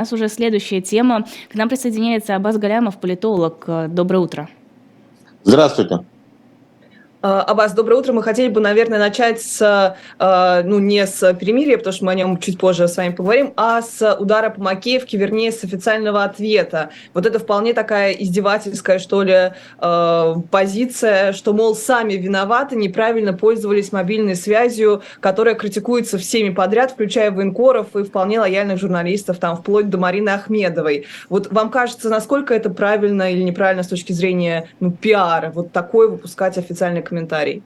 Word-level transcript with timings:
У 0.00 0.02
нас 0.02 0.14
уже 0.14 0.28
следующая 0.28 0.80
тема. 0.80 1.26
К 1.50 1.54
нам 1.56 1.68
присоединяется 1.68 2.34
Абаз 2.34 2.56
Галямов, 2.56 2.98
политолог. 2.98 3.66
Доброе 3.88 4.20
утро. 4.20 4.48
Здравствуйте. 5.44 5.98
А, 7.22 7.42
Абаз, 7.42 7.74
доброе 7.74 7.96
утро. 7.96 8.14
Мы 8.14 8.22
хотели 8.22 8.48
бы, 8.48 8.62
наверное, 8.62 8.98
начать 8.98 9.42
с, 9.42 9.94
а, 10.18 10.62
ну, 10.62 10.78
не 10.78 11.06
с 11.06 11.34
перемирия, 11.34 11.76
потому 11.76 11.92
что 11.92 12.06
мы 12.06 12.12
о 12.12 12.14
нем 12.14 12.38
чуть 12.38 12.58
позже 12.58 12.88
с 12.88 12.96
вами 12.96 13.12
поговорим, 13.12 13.52
а 13.56 13.82
с 13.82 14.16
удара 14.18 14.48
по 14.48 14.62
Макеевке, 14.62 15.18
вернее, 15.18 15.52
с 15.52 15.62
официального 15.62 16.24
ответа. 16.24 16.88
Вот 17.12 17.26
это 17.26 17.38
вполне 17.38 17.74
такая 17.74 18.12
издевательская, 18.12 18.98
что 18.98 19.22
ли, 19.22 19.52
а, 19.78 20.36
позиция, 20.50 21.34
что, 21.34 21.52
мол, 21.52 21.74
сами 21.74 22.14
виноваты, 22.14 22.74
неправильно 22.74 23.34
пользовались 23.34 23.92
мобильной 23.92 24.34
связью, 24.34 25.02
которая 25.20 25.56
критикуется 25.56 26.16
всеми 26.16 26.48
подряд, 26.48 26.92
включая 26.92 27.30
военкоров 27.30 27.96
и 27.96 28.02
вполне 28.02 28.40
лояльных 28.40 28.80
журналистов, 28.80 29.36
там, 29.36 29.58
вплоть 29.58 29.90
до 29.90 29.98
Марины 29.98 30.30
Ахмедовой. 30.30 31.04
Вот 31.28 31.52
вам 31.52 31.68
кажется, 31.68 32.08
насколько 32.08 32.54
это 32.54 32.70
правильно 32.70 33.30
или 33.30 33.42
неправильно 33.42 33.82
с 33.82 33.88
точки 33.88 34.14
зрения, 34.14 34.70
ну, 34.80 34.90
пиара, 34.90 35.52
вот 35.54 35.70
такой 35.72 36.08
выпускать 36.08 36.56
официальный 36.56 37.02
комментарий? 37.10 37.62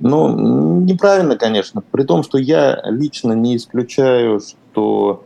Ну, 0.00 0.80
неправильно, 0.80 1.36
конечно. 1.36 1.82
При 1.90 2.02
том, 2.02 2.22
что 2.22 2.36
я 2.36 2.80
лично 2.84 3.32
не 3.32 3.56
исключаю, 3.56 4.40
что 4.40 5.24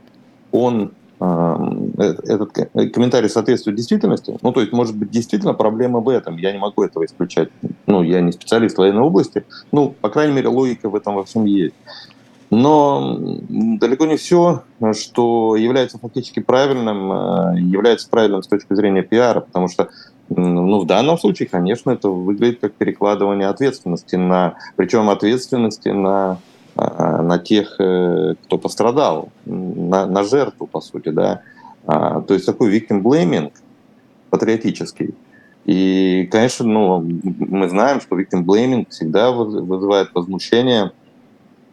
он 0.53 0.93
эм, 1.21 1.93
э, 1.99 2.15
этот 2.25 2.53
комментарий 2.93 3.29
соответствует 3.29 3.77
действительности. 3.77 4.39
Ну, 4.43 4.53
то 4.53 4.61
есть, 4.61 4.73
может 4.73 4.97
быть, 4.97 5.11
действительно 5.11 5.55
проблема 5.55 6.01
в 6.01 6.09
этом. 6.09 6.37
Я 6.37 6.53
не 6.53 6.59
могу 6.59 6.85
этого 6.85 7.05
исключать. 7.05 7.49
Ну, 7.87 8.03
я 8.03 8.21
не 8.21 8.33
специалист 8.33 8.77
в 8.77 8.79
военной 8.79 9.03
области. 9.03 9.45
Ну, 9.73 9.95
по 10.01 10.11
крайней 10.11 10.35
мере, 10.35 10.49
логика 10.49 10.89
в 10.89 10.95
этом 10.95 11.15
во 11.15 11.25
всем 11.25 11.45
есть. 11.47 11.75
Но 12.51 13.19
далеко 13.49 14.07
не 14.07 14.17
все, 14.17 14.63
что 14.93 15.57
является 15.57 15.99
фактически 15.99 16.41
правильным, 16.41 17.13
э, 17.13 17.61
является 17.61 18.09
правильным 18.09 18.43
с 18.43 18.49
точки 18.49 18.75
зрения 18.75 19.03
пиара, 19.03 19.41
потому 19.41 19.69
что 19.69 19.89
ну, 20.31 20.81
в 20.81 20.87
данном 20.87 21.19
случае, 21.19 21.49
конечно, 21.49 21.91
это 21.91 22.09
выглядит 22.09 22.61
как 22.61 22.75
перекладывание 22.75 23.49
ответственности 23.49 24.17
на, 24.17 24.55
причем 24.77 25.09
ответственности 25.09 25.89
на, 25.89 26.39
а, 26.77 27.23
на 27.23 27.39
тех, 27.39 27.77
э, 27.79 28.35
кто 28.45 28.59
пострадал, 28.59 29.31
на, 29.47 30.07
на 30.07 30.25
жертву, 30.25 30.67
по 30.67 30.81
сути, 30.81 31.09
да. 31.09 31.41
А, 31.87 32.21
то 32.21 32.35
есть 32.35 32.45
такой 32.45 32.77
victim 32.77 33.03
blaming 33.03 33.53
патриотический. 34.29 35.15
И, 35.65 36.29
конечно, 36.31 36.67
ну, 36.67 37.01
мы 37.23 37.69
знаем, 37.69 38.01
что 38.01 38.19
victim 38.19 38.45
blaming 38.45 38.87
всегда 38.91 39.31
вызывает 39.33 40.11
возмущение 40.15 40.93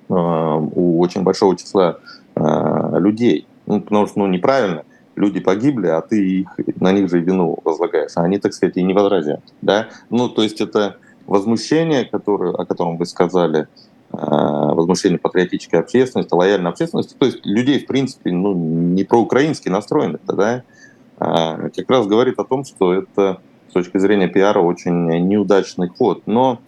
а, 0.08 0.56
у 0.56 1.00
очень 1.00 1.24
большого 1.24 1.58
числа 1.58 2.00
людей. 2.38 3.48
Ну, 3.66 3.80
потому 3.82 4.08
что 4.08 4.20
ну, 4.20 4.28
неправильно– 4.28 4.84
люди 5.16 5.40
погибли, 5.40 5.88
а 5.88 6.02
ты 6.02 6.42
их, 6.42 6.48
на 6.80 6.92
них 6.92 7.10
же 7.10 7.20
вину 7.20 7.58
возлагаешь, 7.64 8.12
а 8.16 8.24
они, 8.24 8.38
так 8.38 8.54
сказать, 8.54 8.78
и 8.78 8.84
не 8.84 8.94
возразят. 8.94 9.42
Да? 9.62 9.88
Ну, 10.10 10.30
то 10.30 10.44
есть 10.44 10.62
это 10.62 10.98
возмущение, 11.26 12.06
которое, 12.06 12.54
о 12.54 12.66
котором 12.66 12.98
вы 12.98 13.06
сказали, 13.06 13.68
а, 14.12 14.74
возмущение 14.74 15.20
патриотической 15.20 15.80
общественности, 15.80 16.34
лояльной 16.34 16.72
общественности, 16.72 17.16
то 17.18 17.26
есть 17.26 17.46
людей, 17.46 17.80
в 17.80 17.88
принципе, 17.88 18.32
ну, 18.32 18.54
не 18.54 19.04
проукраински 19.04 19.70
настроенных, 19.70 20.22
да, 20.26 20.64
а, 21.18 21.70
как 21.70 21.90
раз 21.90 22.08
говорит 22.08 22.40
о 22.40 22.44
том, 22.44 22.66
что 22.66 22.94
это 22.94 23.40
с 23.70 23.74
точки 23.74 23.98
зрения 23.98 24.28
пиара 24.28 24.60
очень 24.60 25.28
неудачный 25.28 25.90
ход. 25.90 26.24
Но 26.28 26.60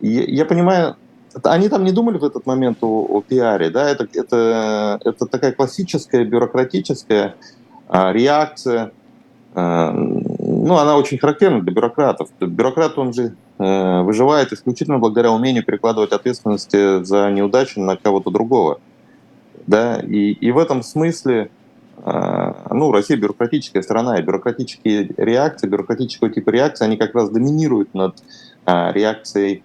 я, 0.00 0.22
я 0.24 0.44
понимаю, 0.44 0.96
они 1.42 1.68
там 1.68 1.84
не 1.84 1.92
думали 1.92 2.18
в 2.18 2.24
этот 2.24 2.46
момент 2.46 2.78
о, 2.82 3.06
о 3.08 3.22
пиаре, 3.22 3.70
да, 3.70 3.88
это, 3.88 4.06
это, 4.12 5.00
это 5.04 5.26
такая 5.26 5.52
классическая 5.52 6.24
бюрократическая 6.24 7.34
реакция, 7.88 8.92
э, 9.54 9.90
ну, 9.90 10.76
она 10.76 10.96
очень 10.96 11.18
характерна 11.18 11.60
для 11.60 11.72
бюрократов. 11.72 12.30
Бюрократ, 12.40 12.98
он 12.98 13.12
же 13.12 13.34
э, 13.58 14.00
выживает 14.02 14.52
исключительно 14.52 14.98
благодаря 14.98 15.30
умению 15.32 15.64
перекладывать 15.64 16.12
ответственности 16.12 17.04
за 17.04 17.30
неудачи 17.30 17.78
на 17.78 17.96
кого-то 17.96 18.30
другого. 18.30 18.80
Да? 19.66 20.00
И, 20.00 20.32
и 20.32 20.50
в 20.50 20.58
этом 20.58 20.82
смысле 20.82 21.50
э, 21.98 22.52
ну, 22.70 22.92
Россия 22.92 23.16
бюрократическая 23.16 23.82
страна, 23.82 24.18
и 24.18 24.22
бюрократические 24.22 25.10
реакции, 25.16 25.68
бюрократического 25.68 26.30
типа 26.30 26.50
реакции, 26.50 26.84
они 26.84 26.96
как 26.96 27.14
раз 27.14 27.30
доминируют 27.30 27.94
над 27.94 28.16
реакцией 28.66 29.62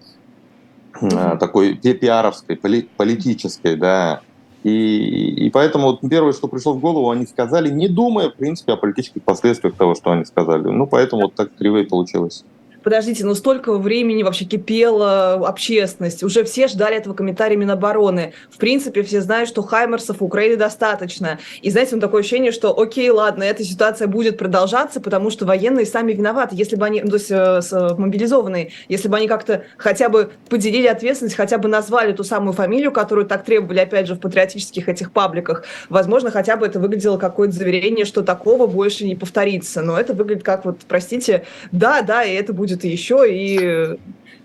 такой 1.00 1.74
пиаровской, 1.74 2.54
политической, 2.54 3.76
да, 3.76 4.20
и, 4.62 5.46
и 5.46 5.50
поэтому 5.50 5.86
вот 5.86 6.00
первое, 6.08 6.32
что 6.32 6.48
пришло 6.48 6.74
в 6.74 6.80
голову, 6.80 7.10
они 7.10 7.26
сказали, 7.26 7.70
не 7.70 7.88
думая, 7.88 8.28
в 8.30 8.34
принципе, 8.34 8.72
о 8.72 8.76
политических 8.76 9.22
последствиях 9.22 9.74
того, 9.74 9.94
что 9.94 10.10
они 10.12 10.24
сказали. 10.24 10.68
Ну, 10.68 10.86
поэтому 10.86 11.22
вот 11.22 11.34
так 11.34 11.54
криво 11.54 11.78
и 11.78 11.84
получилось 11.84 12.44
подождите, 12.82 13.24
ну 13.24 13.34
столько 13.34 13.76
времени 13.78 14.22
вообще 14.22 14.44
кипела 14.44 15.34
общественность, 15.34 16.22
уже 16.22 16.44
все 16.44 16.68
ждали 16.68 16.96
этого 16.96 17.14
комментария 17.14 17.56
Минобороны. 17.56 18.32
В 18.50 18.58
принципе, 18.58 19.02
все 19.02 19.20
знают, 19.20 19.48
что 19.48 19.62
Хаймерсов 19.62 20.22
у 20.22 20.26
Украины 20.26 20.56
достаточно. 20.56 21.38
И 21.62 21.70
знаете, 21.70 21.96
ну 21.96 22.00
такое 22.00 22.20
ощущение, 22.20 22.52
что 22.52 22.78
окей, 22.78 23.10
ладно, 23.10 23.42
эта 23.42 23.64
ситуация 23.64 24.06
будет 24.06 24.38
продолжаться, 24.38 25.00
потому 25.00 25.30
что 25.30 25.44
военные 25.44 25.86
сами 25.86 26.12
виноваты. 26.12 26.54
Если 26.54 26.76
бы 26.76 26.86
они, 26.86 27.02
ну, 27.02 27.10
то 27.10 27.16
есть 27.16 27.30
э, 27.30 27.60
э, 27.72 27.94
мобилизованные, 27.96 28.70
если 28.88 29.08
бы 29.08 29.16
они 29.16 29.26
как-то 29.26 29.64
хотя 29.76 30.08
бы 30.08 30.30
поделили 30.48 30.86
ответственность, 30.86 31.34
хотя 31.36 31.58
бы 31.58 31.68
назвали 31.68 32.12
ту 32.12 32.22
самую 32.22 32.52
фамилию, 32.52 32.92
которую 32.92 33.26
так 33.26 33.44
требовали, 33.44 33.80
опять 33.80 34.06
же, 34.06 34.14
в 34.14 34.20
патриотических 34.20 34.88
этих 34.88 35.10
пабликах, 35.10 35.64
возможно, 35.88 36.30
хотя 36.30 36.56
бы 36.56 36.66
это 36.66 36.78
выглядело 36.78 37.18
какое-то 37.18 37.54
заверение, 37.54 38.04
что 38.04 38.22
такого 38.22 38.68
больше 38.68 39.04
не 39.04 39.16
повторится. 39.16 39.82
Но 39.82 39.98
это 39.98 40.14
выглядит 40.14 40.44
как 40.44 40.64
вот, 40.64 40.78
простите, 40.86 41.44
да, 41.72 42.02
да, 42.02 42.22
и 42.22 42.32
это 42.34 42.52
будет 42.52 42.69
будет 42.70 42.84
еще, 42.84 43.26
и 43.28 43.98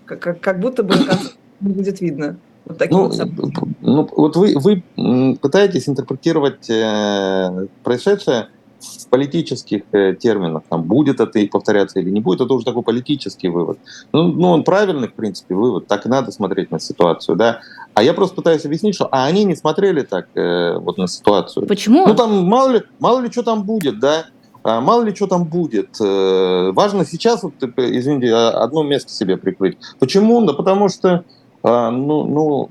как, 0.04 0.40
как 0.40 0.60
будто 0.60 0.82
бы 0.82 0.94
не 1.60 1.72
будет 1.72 2.00
видно. 2.00 2.38
Вот 2.64 2.82
ну, 2.90 3.08
вот 3.08 3.54
ну, 3.80 4.08
вот 4.16 4.36
вы, 4.36 4.54
вы 4.56 5.36
пытаетесь 5.40 5.88
интерпретировать 5.88 6.68
э, 6.68 7.68
происшедшее 7.84 8.48
в 8.80 9.08
политических 9.08 9.82
э, 9.92 10.14
терминах, 10.14 10.64
там, 10.68 10.82
будет 10.82 11.20
это 11.20 11.38
и 11.38 11.46
повторяться 11.46 12.00
или 12.00 12.10
не 12.10 12.20
будет, 12.20 12.40
это 12.40 12.52
уже 12.52 12.64
такой 12.64 12.82
политический 12.82 13.48
вывод. 13.48 13.78
Ну, 14.12 14.24
ну, 14.32 14.48
он 14.48 14.64
правильный, 14.64 15.08
в 15.08 15.14
принципе, 15.14 15.54
вывод, 15.54 15.86
так 15.86 16.06
и 16.06 16.08
надо 16.08 16.32
смотреть 16.32 16.72
на 16.72 16.80
ситуацию, 16.80 17.36
да. 17.36 17.60
А 17.94 18.02
я 18.02 18.14
просто 18.14 18.34
пытаюсь 18.34 18.64
объяснить, 18.64 18.96
что 18.96 19.08
а 19.12 19.24
они 19.26 19.44
не 19.44 19.54
смотрели 19.54 20.02
так 20.02 20.28
э, 20.34 20.76
вот 20.78 20.98
на 20.98 21.06
ситуацию. 21.06 21.66
Почему? 21.66 22.06
Ну, 22.06 22.14
там 22.14 22.44
мало 22.46 22.70
ли, 22.70 22.82
мало 22.98 23.20
ли 23.20 23.30
что 23.30 23.44
там 23.44 23.62
будет, 23.62 24.00
да. 24.00 24.26
А 24.68 24.80
мало 24.80 25.02
ли 25.02 25.14
что 25.14 25.28
там 25.28 25.44
будет. 25.44 26.00
Э, 26.00 26.72
важно 26.72 27.06
сейчас, 27.06 27.44
вот, 27.44 27.52
извините, 27.76 28.34
а, 28.34 28.64
одно 28.64 28.82
место 28.82 29.12
себе 29.12 29.36
прикрыть. 29.36 29.78
Почему? 30.00 30.44
Да 30.44 30.54
потому 30.54 30.88
что 30.88 31.22
а, 31.62 31.92
ну, 31.92 32.24
ну, 32.24 32.70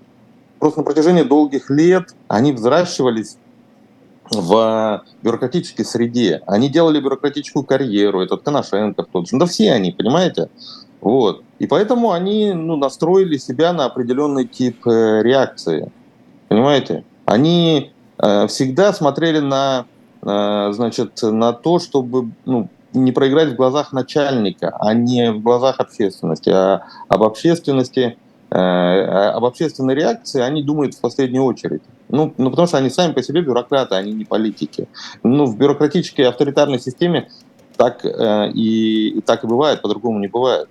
просто 0.59 0.81
на 0.81 0.83
протяжении 0.83 1.23
долгих 1.23 1.69
лет 1.69 2.13
они 2.27 2.51
взращивались 2.51 3.37
в 4.29 5.05
бюрократической 5.23 5.85
среде. 5.85 6.41
Они 6.47 6.67
делали 6.67 6.99
бюрократическую 6.99 7.63
карьеру, 7.63 8.21
этот 8.21 8.41
Коношенко, 8.43 9.03
тот 9.03 9.29
же. 9.29 9.37
Да 9.37 9.45
все 9.45 9.71
они, 9.71 9.93
понимаете? 9.93 10.49
Вот. 10.99 11.43
И 11.59 11.65
поэтому 11.65 12.11
они 12.11 12.51
ну, 12.51 12.75
настроили 12.75 13.37
себя 13.37 13.71
на 13.71 13.85
определенный 13.85 14.45
тип 14.45 14.85
э, 14.85 15.21
реакции. 15.23 15.89
Понимаете? 16.49 17.05
Они 17.23 17.93
э, 18.17 18.47
всегда 18.47 18.91
смотрели 18.91 19.39
на 19.39 19.85
значит, 20.25 21.21
на 21.21 21.53
то, 21.53 21.77
чтобы 21.77 22.31
ну, 22.45 22.67
не 22.95 23.11
проиграть 23.11 23.49
в 23.49 23.55
глазах 23.55 23.93
начальника, 23.93 24.75
а 24.79 24.93
не 24.93 25.31
в 25.31 25.41
глазах 25.41 25.79
общественности. 25.79 26.49
А 26.49 26.83
об 27.07 27.23
общественности, 27.23 28.17
э, 28.49 28.55
об 28.55 29.45
общественной 29.45 29.95
реакции 29.95 30.41
они 30.41 30.63
думают 30.63 30.95
в 30.95 31.01
последнюю 31.01 31.43
очередь. 31.43 31.81
Ну, 32.09 32.33
ну, 32.37 32.49
потому 32.49 32.67
что 32.67 32.77
они 32.77 32.89
сами 32.89 33.13
по 33.13 33.21
себе 33.21 33.41
бюрократы, 33.41 33.95
они 33.95 34.13
не 34.13 34.25
политики. 34.25 34.87
Ну, 35.23 35.45
в 35.45 35.57
бюрократической 35.57 36.21
авторитарной 36.21 36.79
системе 36.79 37.29
так, 37.77 38.05
э, 38.05 38.51
и, 38.53 39.21
так 39.25 39.43
и 39.43 39.47
бывает, 39.47 39.81
по-другому 39.81 40.19
не 40.19 40.27
бывает. 40.27 40.69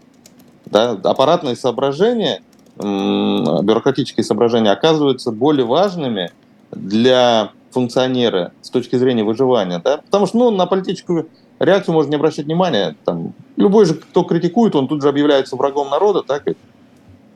Да? 0.67 0.93
Аппаратные 0.93 1.57
соображения, 1.57 2.41
бюрократические 2.77 4.25
соображения 4.25 4.73
оказываются 4.73 5.31
более 5.31 5.65
важными 5.65 6.33
для 6.73 7.53
функционеры 7.75 8.53
с 8.63 8.71
точки 8.71 8.97
зрения 8.97 9.25
выживания, 9.25 9.81
да, 9.85 9.99
потому 9.99 10.27
что, 10.27 10.39
ну, 10.39 10.51
на 10.51 10.67
политическую 10.67 11.29
реакцию 11.59 11.95
можно 11.95 12.11
не 12.11 12.17
обращать 12.17 12.47
внимания, 12.47 12.97
там, 13.05 13.35
любой 13.57 13.85
же, 13.85 13.95
кто 13.95 14.23
критикует, 14.23 14.75
он 14.75 14.89
тут 14.89 15.03
же 15.03 15.09
объявляется 15.09 15.57
врагом 15.57 15.91
народа, 15.91 16.23
так, 16.23 16.45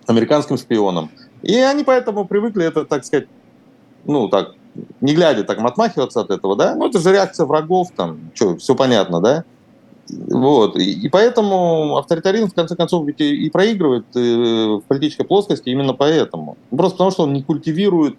американским 0.07 0.57
шпионом. 0.57 1.11
И 1.43 1.55
они 1.57 1.85
поэтому 1.85 2.27
привыкли 2.27 2.65
это, 2.65 2.85
так 2.85 3.05
сказать, 3.05 3.29
ну, 4.05 4.29
так, 4.29 4.55
не 5.01 5.15
глядя, 5.15 5.45
так, 5.45 5.59
отмахиваться 5.59 6.21
от 6.21 6.31
этого, 6.31 6.57
да, 6.57 6.75
ну, 6.75 6.89
это 6.89 7.01
же 7.01 7.13
реакция 7.13 7.47
врагов, 7.47 7.89
там, 7.95 8.19
что, 8.35 8.57
все 8.57 8.75
понятно, 8.75 9.21
да, 9.21 9.45
вот. 10.11 10.77
И, 10.77 11.09
поэтому 11.11 11.99
авторитаризм, 11.99 12.49
в 12.49 12.55
конце 12.55 12.77
концов, 12.77 13.07
ведь 13.07 13.21
и, 13.21 13.47
и 13.47 13.51
проигрывает 13.51 14.07
э, 14.17 14.21
в 14.21 14.83
политической 14.89 15.25
плоскости 15.25 15.69
именно 15.69 15.93
поэтому. 15.93 16.57
Просто 16.71 16.97
потому, 16.97 17.11
что 17.11 17.23
он 17.25 17.35
не 17.35 17.43
культивирует 17.43 18.19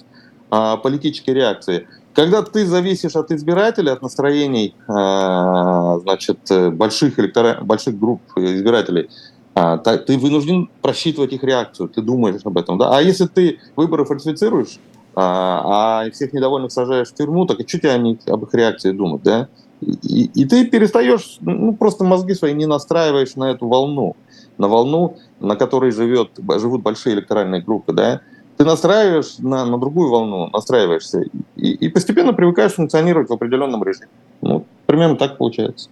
а, 0.52 0.78
политические 0.78 1.36
реакции. 1.36 1.88
Когда 2.20 2.42
ты 2.42 2.66
зависишь 2.66 3.16
от 3.16 3.32
избирателей, 3.32 3.92
от 3.92 4.02
настроений, 4.02 4.76
э, 4.90 6.00
значит, 6.02 6.40
больших, 6.74 7.18
электора... 7.18 7.60
больших 7.62 7.98
групп 7.98 8.22
избирателей, 8.36 9.10
э, 9.56 9.78
ты 10.06 10.18
вынужден 10.18 10.70
просчитывать 10.82 11.32
их 11.32 11.46
реакцию, 11.46 11.88
ты 11.88 12.02
думаешь 12.02 12.42
об 12.44 12.58
этом. 12.58 12.78
Да? 12.78 12.98
А 12.98 13.02
если 13.02 13.26
ты 13.26 13.60
выборы 13.78 14.04
фальсифицируешь, 14.04 14.80
а 15.16 16.10
всех 16.12 16.34
недовольных 16.34 16.74
сажаешь 16.74 17.08
в 17.08 17.16
тюрьму, 17.16 17.46
так 17.46 17.62
и 17.62 17.68
что 17.68 17.80
тебе 17.80 17.92
они, 17.92 18.20
об 18.28 18.44
их 18.44 18.54
реакции 18.54 18.92
думать, 18.92 19.24
да? 19.24 19.48
И, 19.82 20.30
и 20.34 20.46
ты 20.46 20.66
перестаешь, 20.66 21.38
ну, 21.40 21.74
просто 21.74 22.04
мозги 22.04 22.34
свои 22.34 22.54
не 22.54 22.66
настраиваешь 22.66 23.36
на 23.36 23.52
эту 23.52 23.68
волну, 23.68 24.18
на 24.58 24.68
волну, 24.68 25.18
на 25.40 25.56
которой 25.56 25.92
живет, 25.92 26.32
живут 26.58 26.84
большие 26.84 27.16
электоральные 27.16 27.62
группы, 27.62 27.94
да? 27.94 28.22
Ты 28.60 28.66
настраиваешь 28.66 29.38
на, 29.38 29.66
на 29.66 29.78
другую 29.78 30.10
волну, 30.10 30.50
настраиваешься, 30.52 31.24
и, 31.56 31.72
и 31.72 31.88
постепенно 31.88 32.34
привыкаешь 32.34 32.74
функционировать 32.74 33.30
в 33.30 33.34
определенном 33.34 33.82
режиме. 33.86 34.10
Ну, 34.42 34.66
примерно 34.86 35.16
так 35.16 35.38
получается. 35.38 35.90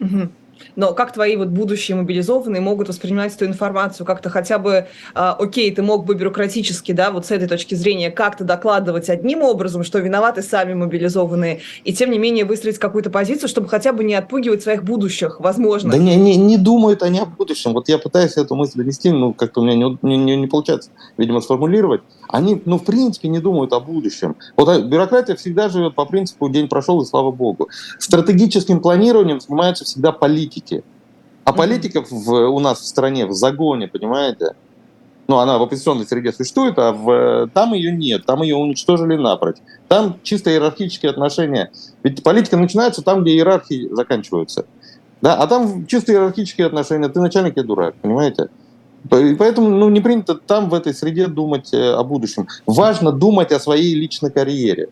Угу 0.00 0.30
но 0.76 0.92
как 0.94 1.12
твои 1.12 1.36
вот 1.36 1.48
будущие 1.48 1.96
мобилизованные 1.96 2.60
могут 2.60 2.88
воспринимать 2.88 3.34
эту 3.34 3.46
информацию, 3.46 4.06
как-то 4.06 4.30
хотя 4.30 4.58
бы, 4.58 4.72
э, 4.72 4.84
окей, 5.14 5.74
ты 5.74 5.82
мог 5.82 6.04
бы 6.04 6.14
бюрократически, 6.14 6.92
да, 6.92 7.10
вот 7.10 7.26
с 7.26 7.30
этой 7.30 7.48
точки 7.48 7.74
зрения 7.74 8.10
как-то 8.10 8.44
докладывать 8.44 9.08
одним 9.08 9.42
образом, 9.42 9.84
что 9.84 9.98
виноваты 9.98 10.42
сами 10.42 10.74
мобилизованные, 10.74 11.60
и 11.84 11.92
тем 11.92 12.10
не 12.10 12.18
менее 12.18 12.44
выстроить 12.44 12.78
какую-то 12.78 13.10
позицию, 13.10 13.48
чтобы 13.48 13.68
хотя 13.68 13.92
бы 13.92 14.04
не 14.04 14.14
отпугивать 14.14 14.62
своих 14.62 14.84
будущих, 14.84 15.40
возможно. 15.40 15.92
Да 15.92 15.98
не, 15.98 16.16
не, 16.16 16.36
не 16.36 16.56
думают 16.56 17.02
они 17.02 17.20
о 17.20 17.26
будущем. 17.26 17.72
Вот 17.72 17.88
я 17.88 17.98
пытаюсь 17.98 18.36
эту 18.36 18.54
мысль 18.54 18.78
донести, 18.78 19.10
ну, 19.10 19.32
как-то 19.32 19.60
у 19.60 19.64
меня 19.64 19.74
не, 20.02 20.16
не, 20.16 20.36
не 20.36 20.46
получается, 20.46 20.90
видимо, 21.16 21.40
сформулировать. 21.40 22.02
Они, 22.28 22.60
ну, 22.64 22.78
в 22.78 22.84
принципе, 22.84 23.28
не 23.28 23.38
думают 23.38 23.72
о 23.72 23.80
будущем. 23.80 24.36
Вот 24.56 24.68
а, 24.68 24.80
бюрократия 24.80 25.34
всегда 25.36 25.68
живет 25.68 25.94
по 25.94 26.04
принципу 26.04 26.48
«день 26.48 26.68
прошел, 26.68 27.00
и 27.00 27.06
слава 27.06 27.30
богу». 27.30 27.68
Стратегическим 27.98 28.80
планированием 28.80 29.40
занимаются 29.40 29.84
всегда 29.84 30.12
политики 30.12 30.47
политики. 30.48 30.84
А 31.44 31.52
политиков 31.52 32.10
в, 32.10 32.32
у 32.32 32.60
нас 32.60 32.80
в 32.80 32.86
стране 32.86 33.26
в 33.26 33.32
загоне, 33.32 33.88
понимаете? 33.88 34.54
Ну, 35.28 35.38
она 35.38 35.58
в 35.58 35.62
оппозиционной 35.62 36.06
среде 36.06 36.32
существует, 36.32 36.78
а 36.78 36.92
в, 36.92 37.50
там 37.52 37.74
ее 37.74 37.92
нет, 37.92 38.24
там 38.24 38.42
ее 38.42 38.56
уничтожили 38.56 39.16
напрочь. 39.16 39.56
Там 39.86 40.16
чисто 40.22 40.50
иерархические 40.50 41.10
отношения. 41.10 41.70
Ведь 42.02 42.22
политика 42.22 42.56
начинается 42.56 43.02
там, 43.02 43.22
где 43.22 43.32
иерархии 43.32 43.88
заканчиваются. 43.94 44.64
Да, 45.20 45.34
а 45.36 45.46
там 45.46 45.86
чисто 45.86 46.12
иерархические 46.12 46.66
отношения. 46.66 47.08
Ты 47.08 47.20
начальник, 47.20 47.56
я 47.56 47.62
дурак, 47.62 47.94
понимаете? 48.00 48.48
Поэтому 49.10 49.68
ну, 49.68 49.88
не 49.90 50.00
принято 50.00 50.34
там, 50.34 50.70
в 50.70 50.74
этой 50.74 50.94
среде, 50.94 51.26
думать 51.26 51.72
э, 51.72 51.92
о 51.92 52.02
будущем. 52.04 52.48
Важно 52.66 53.12
думать 53.12 53.52
о 53.52 53.60
своей 53.60 53.94
личной 53.94 54.30
карьере. 54.30 54.88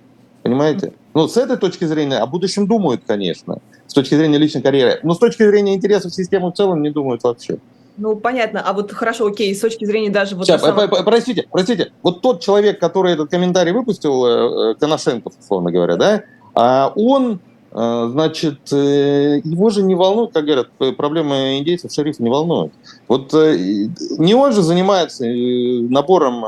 Понимаете? 0.46 0.92
Ну, 1.14 1.28
с 1.28 1.36
этой 1.36 1.56
точки 1.56 1.84
зрения 1.84 2.18
о 2.18 2.26
будущем 2.26 2.66
думают, 2.66 3.02
конечно, 3.06 3.58
с 3.86 3.94
точки 3.94 4.14
зрения 4.14 4.38
личной 4.38 4.62
карьеры. 4.62 5.00
Но 5.02 5.14
с 5.14 5.18
точки 5.18 5.42
зрения 5.42 5.74
интересов 5.74 6.14
системы 6.14 6.50
в 6.50 6.54
целом 6.54 6.82
не 6.82 6.90
думают 6.90 7.22
вообще. 7.24 7.58
Ну, 7.96 8.14
понятно. 8.16 8.62
А 8.62 8.72
вот 8.72 8.92
хорошо, 8.92 9.26
окей, 9.26 9.54
с 9.54 9.60
точки 9.60 9.84
зрения 9.84 10.10
даже... 10.10 10.36
Вот 10.36 10.46
Сейчас, 10.46 10.60
самого... 10.60 10.86
простите, 11.02 11.46
простите. 11.50 11.92
Вот 12.02 12.20
тот 12.20 12.42
человек, 12.42 12.78
который 12.78 13.14
этот 13.14 13.30
комментарий 13.30 13.72
выпустил, 13.72 14.26
э, 14.26 14.72
э, 14.72 14.74
Коношенков, 14.74 15.32
условно 15.40 15.72
говоря, 15.72 15.96
да, 15.96 16.22
а 16.54 16.92
он 16.94 17.40
значит, 17.76 18.72
э, 18.72 19.40
его 19.44 19.68
же 19.68 19.82
не 19.82 19.94
волнует, 19.94 20.32
как 20.32 20.46
говорят, 20.46 20.68
проблемы 20.96 21.58
индейцев 21.58 21.92
шерифа 21.92 22.22
не 22.22 22.30
волнует. 22.30 22.72
Вот 23.06 23.34
э, 23.34 23.88
не 24.16 24.34
он 24.34 24.54
же 24.54 24.62
занимается 24.62 25.26
э, 25.26 25.80
набором, 25.82 26.42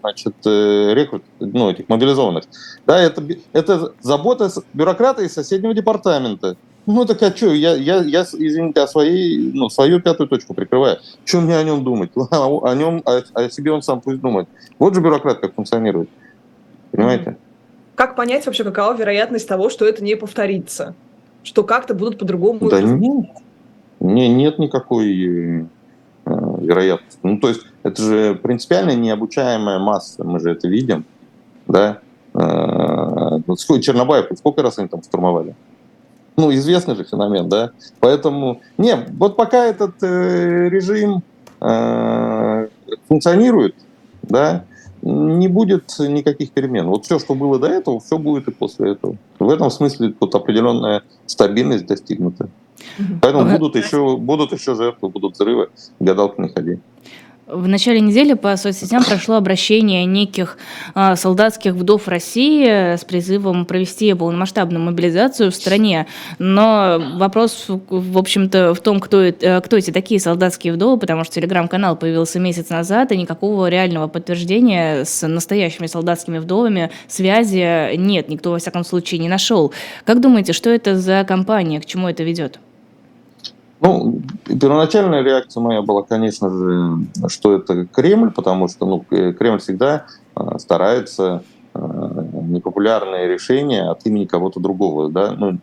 значит, 0.00 0.34
рекрут, 0.44 1.22
ну, 1.38 1.70
этих 1.70 1.88
мобилизованных. 1.88 2.44
Да, 2.86 3.00
это, 3.00 3.22
это 3.52 3.92
забота 4.00 4.50
бюрократа 4.72 5.22
из 5.22 5.32
соседнего 5.32 5.74
департамента. 5.74 6.56
Ну, 6.86 7.04
так 7.04 7.22
а 7.22 7.34
что, 7.34 7.52
я, 7.54 7.76
я, 7.76 8.02
я 8.02 8.22
извините, 8.22 8.80
о 8.80 8.88
своей, 8.88 9.52
ну, 9.54 9.68
свою 9.70 10.00
пятую 10.00 10.28
точку 10.28 10.54
прикрываю. 10.54 10.98
Что 11.24 11.40
мне 11.40 11.56
о 11.56 11.62
нем 11.62 11.84
думать? 11.84 12.10
О 12.16 12.74
нем, 12.74 13.00
о, 13.06 13.22
о 13.32 13.48
себе 13.48 13.70
он 13.70 13.82
сам 13.82 14.00
пусть 14.00 14.20
думает. 14.20 14.48
Вот 14.80 14.92
же 14.94 15.00
бюрократ 15.00 15.38
как 15.38 15.54
функционирует. 15.54 16.10
Понимаете? 16.90 17.36
Как 17.94 18.16
понять 18.16 18.46
вообще, 18.46 18.64
какова 18.64 18.94
вероятность 18.94 19.46
того, 19.48 19.70
что 19.70 19.86
это 19.86 20.02
не 20.02 20.16
повторится? 20.16 20.94
Что 21.42 21.62
как-то 21.62 21.94
будут 21.94 22.18
по-другому? 22.18 22.68
Да 22.68 22.80
нет, 22.80 23.26
не, 24.00 24.28
нет 24.28 24.58
никакой 24.58 25.14
э, 25.14 25.64
вероятности. 26.24 27.20
Ну, 27.22 27.38
то 27.38 27.48
есть 27.48 27.60
это 27.82 28.02
же 28.02 28.34
принципиально 28.34 28.96
необучаемая 28.96 29.78
масса, 29.78 30.24
мы 30.24 30.40
же 30.40 30.50
это 30.50 30.66
видим, 30.68 31.04
да. 31.68 31.98
Э, 32.34 33.38
Чернобаев, 33.80 34.26
сколько 34.38 34.62
раз 34.62 34.78
они 34.78 34.88
там 34.88 35.02
штурмовали? 35.02 35.54
Ну, 36.36 36.52
известный 36.52 36.96
же 36.96 37.04
феномен, 37.04 37.48
да. 37.48 37.70
Поэтому, 38.00 38.60
не, 38.76 38.96
вот 39.18 39.36
пока 39.36 39.66
этот 39.66 40.02
э, 40.02 40.68
режим 40.68 41.22
функционирует, 43.08 43.74
да, 44.22 44.64
не 45.04 45.48
будет 45.48 45.94
никаких 45.98 46.50
перемен. 46.52 46.86
Вот 46.86 47.04
все, 47.04 47.18
что 47.18 47.34
было 47.34 47.58
до 47.58 47.66
этого, 47.66 48.00
все 48.00 48.16
будет 48.18 48.48
и 48.48 48.50
после 48.50 48.92
этого. 48.92 49.16
В 49.38 49.50
этом 49.50 49.70
смысле 49.70 50.14
тут 50.18 50.34
определенная 50.34 51.02
стабильность 51.26 51.86
достигнута. 51.86 52.48
Поэтому 53.20 53.58
будут 53.58 53.76
еще, 53.76 54.16
будут 54.16 54.52
еще 54.52 54.74
жертвы, 54.74 55.10
будут 55.10 55.34
взрывы, 55.34 55.68
гадалки 56.00 56.40
не 56.40 56.48
ходи. 56.48 56.78
В 57.46 57.68
начале 57.68 58.00
недели 58.00 58.32
по 58.32 58.56
соцсетям 58.56 59.04
прошло 59.04 59.34
обращение 59.34 60.06
неких 60.06 60.56
э, 60.94 61.14
солдатских 61.14 61.74
вдов 61.74 62.08
России 62.08 62.96
с 62.96 63.04
призывом 63.04 63.66
провести 63.66 64.14
полномасштабную 64.14 64.82
мобилизацию 64.82 65.50
в 65.50 65.54
стране. 65.54 66.06
Но 66.38 66.98
вопрос, 67.16 67.66
в 67.68 68.16
общем-то, 68.16 68.72
в 68.72 68.80
том, 68.80 68.98
кто, 68.98 69.20
э, 69.20 69.60
кто 69.60 69.76
эти 69.76 69.90
такие 69.90 70.20
солдатские 70.20 70.72
вдовы, 70.72 70.98
потому 70.98 71.24
что 71.24 71.34
телеграм-канал 71.34 71.96
появился 71.96 72.40
месяц 72.40 72.70
назад, 72.70 73.12
и 73.12 73.16
никакого 73.18 73.68
реального 73.68 74.08
подтверждения 74.08 75.04
с 75.04 75.28
настоящими 75.28 75.86
солдатскими 75.86 76.38
вдовами 76.38 76.90
связи 77.08 77.94
нет, 77.96 78.30
никто, 78.30 78.52
во 78.52 78.58
всяком 78.58 78.84
случае, 78.84 79.20
не 79.20 79.28
нашел. 79.28 79.70
Как 80.06 80.22
думаете, 80.22 80.54
что 80.54 80.70
это 80.70 80.98
за 80.98 81.22
компания, 81.28 81.78
к 81.78 81.84
чему 81.84 82.08
это 82.08 82.22
ведет? 82.22 82.58
Ну, 83.84 84.22
первоначальная 84.46 85.22
реакция 85.22 85.60
моя 85.60 85.82
была, 85.82 86.02
конечно 86.02 86.48
же, 86.48 87.28
что 87.28 87.52
это 87.52 87.84
Кремль, 87.84 88.30
потому 88.30 88.66
что 88.68 88.86
ну, 88.86 89.04
Кремль 89.10 89.58
всегда 89.58 90.06
э, 90.34 90.58
старается 90.58 91.42
э, 91.74 91.78
непопулярные 92.48 93.28
решения 93.28 93.82
от 93.90 94.06
имени 94.06 94.24
кого-то 94.24 94.58
другого 94.58 95.10
да, 95.10 95.32
ну, 95.32 95.58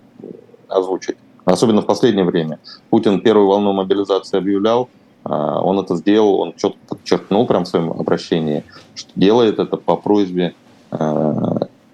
озвучить. 0.67 1.17
Особенно 1.45 1.81
в 1.81 1.87
последнее 1.87 2.23
время. 2.23 2.59
Путин 2.91 3.21
первую 3.21 3.47
волну 3.47 3.73
мобилизации 3.73 4.37
объявлял, 4.37 4.89
э, 5.25 5.29
он 5.29 5.79
это 5.79 5.95
сделал, 5.95 6.41
он 6.41 6.53
четко 6.53 6.77
подчеркнул 6.89 7.47
прям 7.47 7.63
в 7.63 7.69
своем 7.69 7.89
обращении, 7.89 8.63
что 8.93 9.09
делает 9.15 9.57
это 9.57 9.77
по 9.77 9.95
просьбе. 9.95 10.53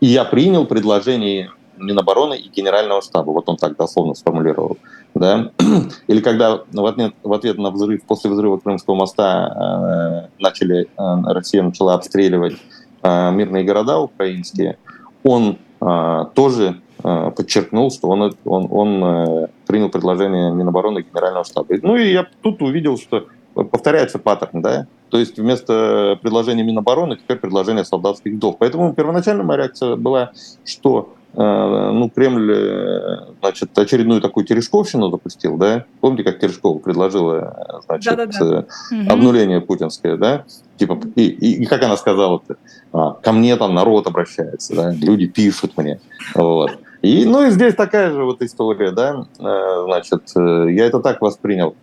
И 0.01 0.07
я 0.07 0.25
принял 0.25 0.65
предложение 0.65 1.51
Минобороны 1.77 2.35
и 2.35 2.49
Генерального 2.49 3.01
штаба. 3.01 3.31
Вот 3.31 3.47
он 3.47 3.57
так 3.57 3.77
дословно 3.77 4.13
сформулировал. 4.13 4.77
Да? 5.17 5.51
Или 6.07 6.21
когда 6.21 6.61
в 6.71 6.85
ответ, 6.85 7.13
в 7.23 7.33
ответ 7.33 7.57
на 7.57 7.71
взрыв, 7.71 8.03
после 8.03 8.29
взрыва 8.31 8.57
Крымского 8.57 8.95
моста 8.95 10.29
э, 10.37 10.41
начали, 10.41 10.83
э, 10.83 11.33
Россия 11.33 11.63
начала 11.63 11.95
обстреливать 11.95 12.57
э, 13.03 13.31
мирные 13.31 13.63
города 13.63 13.99
украинские, 13.99 14.77
он 15.23 15.57
э, 15.81 16.25
тоже 16.35 16.81
э, 17.03 17.31
подчеркнул, 17.35 17.91
что 17.91 18.09
он, 18.09 18.35
он, 18.45 18.67
он 18.69 19.03
э, 19.03 19.47
принял 19.65 19.89
предложение 19.89 20.51
Минобороны 20.53 21.01
Генерального 21.01 21.45
штаба. 21.45 21.75
Ну 21.81 21.95
и 21.95 22.11
я 22.11 22.27
тут 22.41 22.61
увидел, 22.61 22.97
что 22.97 23.27
повторяется 23.53 24.19
паттерн, 24.19 24.61
да, 24.61 24.87
то 25.09 25.17
есть 25.17 25.37
вместо 25.37 26.19
предложения 26.21 26.63
Минобороны 26.63 27.15
теперь 27.15 27.37
предложение 27.37 27.85
солдатских 27.85 28.33
вдов. 28.33 28.57
Поэтому 28.59 28.93
первоначально 28.93 29.43
моя 29.43 29.61
реакция 29.63 29.95
была, 29.95 30.31
что 30.65 31.15
ну, 31.39 32.09
Кремль, 32.09 32.51
э, 32.51 33.17
значит, 33.41 33.77
очередную 33.77 34.21
такую 34.21 34.43
Терешковщину 34.43 35.11
запустил, 35.11 35.55
да? 35.57 35.85
Помните, 36.01 36.23
как 36.23 36.39
Терешкова 36.39 36.79
предложила, 36.79 37.81
значит, 37.85 38.15
да 38.15 38.23
-да 38.23 38.65
-да. 38.91 39.07
обнуление 39.07 39.61
путинское, 39.61 40.17
да? 40.17 40.45
Типа, 40.77 40.99
и, 41.15 41.27
и, 41.27 41.61
и 41.61 41.65
как 41.65 41.83
она 41.83 41.95
сказала-то? 41.95 42.55
А, 42.91 43.11
ко 43.11 43.31
мне 43.33 43.55
там 43.55 43.75
народ 43.75 44.07
обращается, 44.07 44.75
да? 44.75 44.91
Люди 44.91 45.27
пишут 45.27 45.77
мне, 45.77 45.99
вот. 46.33 46.71
И, 47.03 47.23
ну, 47.25 47.45
и 47.45 47.51
здесь 47.51 47.75
такая 47.75 48.09
же 48.11 48.23
вот 48.23 48.41
история, 48.41 48.89
да? 48.89 49.27
Э, 49.39 49.83
значит, 49.85 50.23
я 50.35 50.85
это 50.87 50.99
так 50.99 51.21
воспринял. 51.21 51.75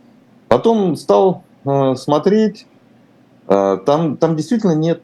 Потом 0.48 0.96
стал 0.96 1.44
смотреть, 1.96 2.66
там, 3.46 4.16
там 4.16 4.36
действительно 4.36 4.74
нет 4.74 5.02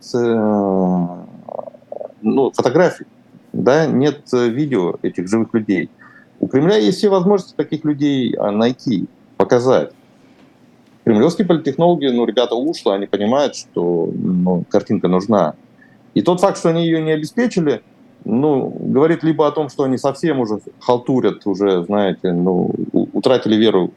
ну, 2.22 2.52
фотографий 2.54 3.06
да, 3.52 3.86
нет 3.86 4.22
э, 4.32 4.48
видео 4.48 4.96
этих 5.02 5.28
живых 5.28 5.52
людей. 5.54 5.90
У 6.38 6.46
Кремля 6.46 6.76
есть 6.76 6.98
все 6.98 7.08
возможности 7.08 7.54
таких 7.54 7.84
людей 7.84 8.34
а, 8.36 8.50
найти, 8.50 9.06
показать. 9.36 9.92
Кремлевские 11.04 11.46
политтехнологи, 11.46 12.06
ну, 12.06 12.24
ребята 12.24 12.54
ушло, 12.54 12.92
они 12.92 13.06
понимают, 13.06 13.56
что 13.56 14.10
ну, 14.12 14.64
картинка 14.68 15.08
нужна. 15.08 15.54
И 16.14 16.22
тот 16.22 16.40
факт, 16.40 16.58
что 16.58 16.70
они 16.70 16.84
ее 16.84 17.02
не 17.02 17.12
обеспечили, 17.12 17.82
ну, 18.24 18.68
говорит 18.80 19.22
либо 19.22 19.46
о 19.46 19.52
том, 19.52 19.68
что 19.68 19.84
они 19.84 19.98
совсем 19.98 20.40
уже 20.40 20.60
халтурят, 20.78 21.46
уже, 21.46 21.84
знаете, 21.84 22.32
ну, 22.32 22.74
утратили 22.92 23.56
веру 23.56 23.92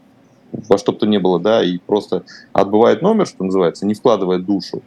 во 0.51 0.77
что 0.77 0.91
бы 0.91 0.99
то 0.99 1.05
ни 1.05 1.17
было, 1.17 1.39
да, 1.39 1.63
и 1.63 1.77
просто 1.77 2.23
отбывает 2.51 3.01
номер, 3.01 3.27
что 3.27 3.43
называется, 3.43 3.85
не 3.85 3.95
вкладывает 3.95 4.45
душу, 4.45 4.81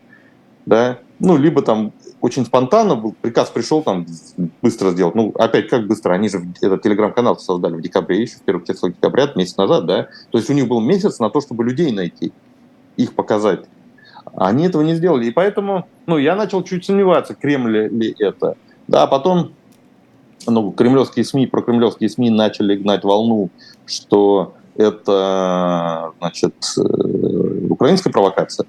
да, 0.64 0.99
ну, 1.18 1.37
либо 1.37 1.62
там 1.62 1.92
очень 2.20 2.44
спонтанно 2.44 2.96
был, 2.96 3.14
приказ 3.20 3.50
пришел 3.50 3.82
там 3.82 4.06
быстро 4.62 4.90
сделать. 4.90 5.14
Ну, 5.14 5.32
опять, 5.37 5.68
как 5.68 5.87
быстро? 5.87 6.14
Они 6.14 6.28
же 6.28 6.42
этот 6.61 6.82
телеграм-канал 6.82 7.38
создали 7.38 7.75
в 7.75 7.82
декабре, 7.82 8.23
еще 8.23 8.37
в 8.37 8.42
первых 8.42 8.66
числах 8.66 8.94
декабря, 8.94 9.30
месяц 9.37 9.56
назад, 9.56 9.87
да? 9.87 10.08
То 10.30 10.38
есть 10.38 10.50
у 10.50 10.54
них 10.54 10.66
был 10.66 10.80
месяц 10.80 11.18
на 11.18 11.30
то, 11.30 11.40
чтобы 11.40 11.64
людей 11.64 11.92
найти, 11.92 12.32
их 12.96 13.14
показать. 13.14 13.66
Они 14.35 14.66
этого 14.66 14.82
не 14.82 14.94
сделали. 14.94 15.26
И 15.26 15.30
поэтому, 15.30 15.87
ну, 16.06 16.18
я 16.18 16.35
начал 16.37 16.62
чуть 16.62 16.85
сомневаться, 16.85 17.35
Кремль 17.35 17.88
ли 17.88 18.14
это. 18.18 18.56
Да, 18.88 19.04
а 19.04 19.06
потом, 19.06 19.52
ну, 20.46 20.73
кремлевские 20.73 21.25
СМИ, 21.25 21.46
про 21.46 21.62
кремлевские 21.62 22.08
СМИ 22.08 22.30
начали 22.30 22.76
гнать 22.76 23.04
волну, 23.04 23.50
что 23.85 24.54
это, 24.76 26.12
значит, 26.18 26.54
э, 26.78 27.66
украинская 27.70 28.12
провокация, 28.12 28.66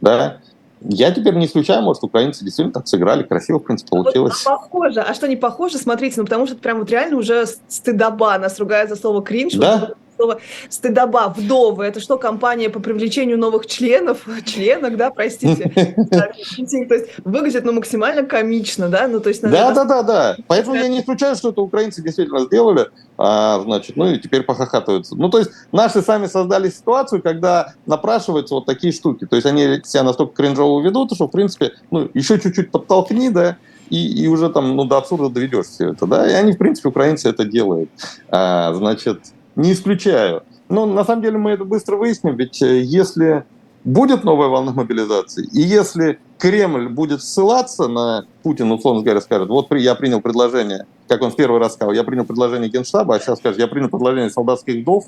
да, 0.00 0.38
я 0.80 1.10
теперь 1.10 1.34
не 1.34 1.46
исключаю, 1.46 1.82
может, 1.82 2.02
украинцы 2.04 2.44
действительно 2.44 2.72
так 2.72 2.86
сыграли, 2.86 3.22
красиво, 3.22 3.58
в 3.58 3.64
принципе, 3.64 3.90
получилось. 3.90 4.42
А 4.46 4.56
похоже. 4.56 5.00
А 5.00 5.14
что 5.14 5.28
не 5.28 5.36
похоже? 5.36 5.78
Смотрите, 5.78 6.14
ну 6.18 6.24
потому 6.24 6.46
что 6.46 6.54
это 6.54 6.62
прям 6.62 6.78
вот 6.78 6.90
реально 6.90 7.16
уже 7.16 7.46
стыдоба. 7.68 8.38
Нас 8.38 8.58
ругают 8.58 8.90
за 8.90 8.96
слово 8.96 9.22
кринж. 9.22 9.54
Да? 9.54 9.90
Слово 10.18 10.40
стыдоба, 10.68 11.32
вдовы. 11.34 11.84
Это 11.84 12.00
что, 12.00 12.18
компания 12.18 12.68
по 12.68 12.80
привлечению 12.80 13.38
новых 13.38 13.66
членов? 13.66 14.26
Членок, 14.44 14.96
да, 14.96 15.10
простите. 15.10 15.70
То 16.08 16.94
есть 16.94 17.10
выглядит, 17.24 17.64
ну, 17.64 17.72
максимально 17.72 18.24
комично, 18.24 18.88
да? 18.88 19.06
Ну, 19.08 19.20
то 19.20 19.28
есть, 19.28 19.42
да, 19.42 19.72
да, 19.72 19.84
да, 19.84 20.02
да. 20.02 20.36
Поэтому 20.48 20.76
я 20.76 20.88
не 20.88 21.00
исключаю, 21.00 21.36
что 21.36 21.50
это 21.50 21.60
украинцы 21.60 22.02
действительно 22.02 22.40
сделали, 22.40 22.88
а, 23.16 23.60
значит, 23.60 23.96
ну 23.96 24.10
и 24.10 24.18
теперь 24.18 24.42
похохатываются. 24.42 25.14
Ну, 25.16 25.28
то 25.28 25.38
есть 25.38 25.50
наши 25.72 26.02
сами 26.02 26.26
создали 26.26 26.68
ситуацию, 26.68 27.22
когда 27.22 27.74
напрашиваются 27.86 28.54
вот 28.54 28.66
такие 28.66 28.92
штуки. 28.92 29.26
То 29.26 29.36
есть 29.36 29.46
они 29.46 29.80
себя 29.84 30.02
настолько 30.02 30.34
кринжово 30.34 30.80
ведут, 30.82 31.14
что, 31.14 31.28
в 31.28 31.30
принципе, 31.30 31.72
ну, 31.90 32.10
еще 32.14 32.40
чуть-чуть 32.40 32.70
подтолкни, 32.70 33.28
да, 33.28 33.56
и, 33.90 34.24
и 34.24 34.28
уже 34.28 34.50
там, 34.50 34.76
ну, 34.76 34.84
до 34.84 34.98
абсурда 34.98 35.28
доведешь 35.28 35.66
все 35.66 35.92
это, 35.92 36.06
да, 36.06 36.28
и 36.28 36.32
они, 36.32 36.52
в 36.52 36.58
принципе, 36.58 36.88
украинцы 36.88 37.28
это 37.28 37.44
делают. 37.44 37.90
А, 38.28 38.72
значит, 38.74 39.20
не 39.58 39.72
исключаю. 39.72 40.44
Но 40.68 40.86
на 40.86 41.04
самом 41.04 41.22
деле 41.22 41.36
мы 41.36 41.50
это 41.50 41.64
быстро 41.64 41.96
выясним, 41.96 42.36
ведь 42.36 42.62
э, 42.62 42.80
если 42.82 43.44
будет 43.84 44.24
новая 44.24 44.48
волна 44.48 44.72
мобилизации, 44.72 45.46
и 45.52 45.60
если 45.60 46.18
Кремль 46.38 46.88
будет 46.88 47.22
ссылаться 47.22 47.88
на 47.88 48.26
Путина, 48.42 48.74
условно 48.74 49.02
говоря, 49.02 49.20
скажет, 49.20 49.48
вот 49.48 49.72
я 49.74 49.94
принял 49.94 50.20
предложение, 50.20 50.86
как 51.08 51.22
он 51.22 51.30
в 51.30 51.36
первый 51.36 51.58
раз 51.58 51.74
сказал, 51.74 51.92
я 51.92 52.04
принял 52.04 52.24
предложение 52.24 52.70
Генштаба, 52.70 53.16
а 53.16 53.20
сейчас 53.20 53.38
скажет, 53.38 53.58
я 53.58 53.66
принял 53.66 53.88
предложение 53.88 54.30
солдатских 54.30 54.82
вдов 54.82 55.06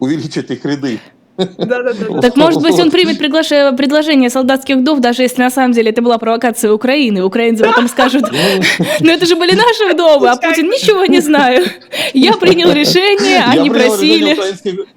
увеличить 0.00 0.50
их 0.50 0.64
ряды. 0.64 1.00
Так 1.36 2.36
может 2.36 2.62
быть 2.62 2.78
он 2.78 2.90
примет 2.90 3.18
предложение 3.18 4.30
солдатских 4.30 4.76
вдов, 4.76 5.00
даже 5.00 5.22
если 5.22 5.42
на 5.42 5.50
самом 5.50 5.72
деле 5.72 5.90
это 5.90 6.00
была 6.00 6.18
провокация 6.18 6.72
Украины. 6.72 7.24
Украинцы 7.24 7.64
потом 7.64 7.88
скажут, 7.88 8.24
ну 9.00 9.10
это 9.10 9.26
же 9.26 9.36
были 9.36 9.54
наши 9.54 9.92
вдовы, 9.92 10.28
а 10.28 10.36
Путин 10.36 10.66
ничего 10.66 11.04
не 11.06 11.20
знаю. 11.20 11.64
Я 12.12 12.34
принял 12.34 12.70
решение, 12.70 13.44
они 13.44 13.70
просили. 13.70 14.36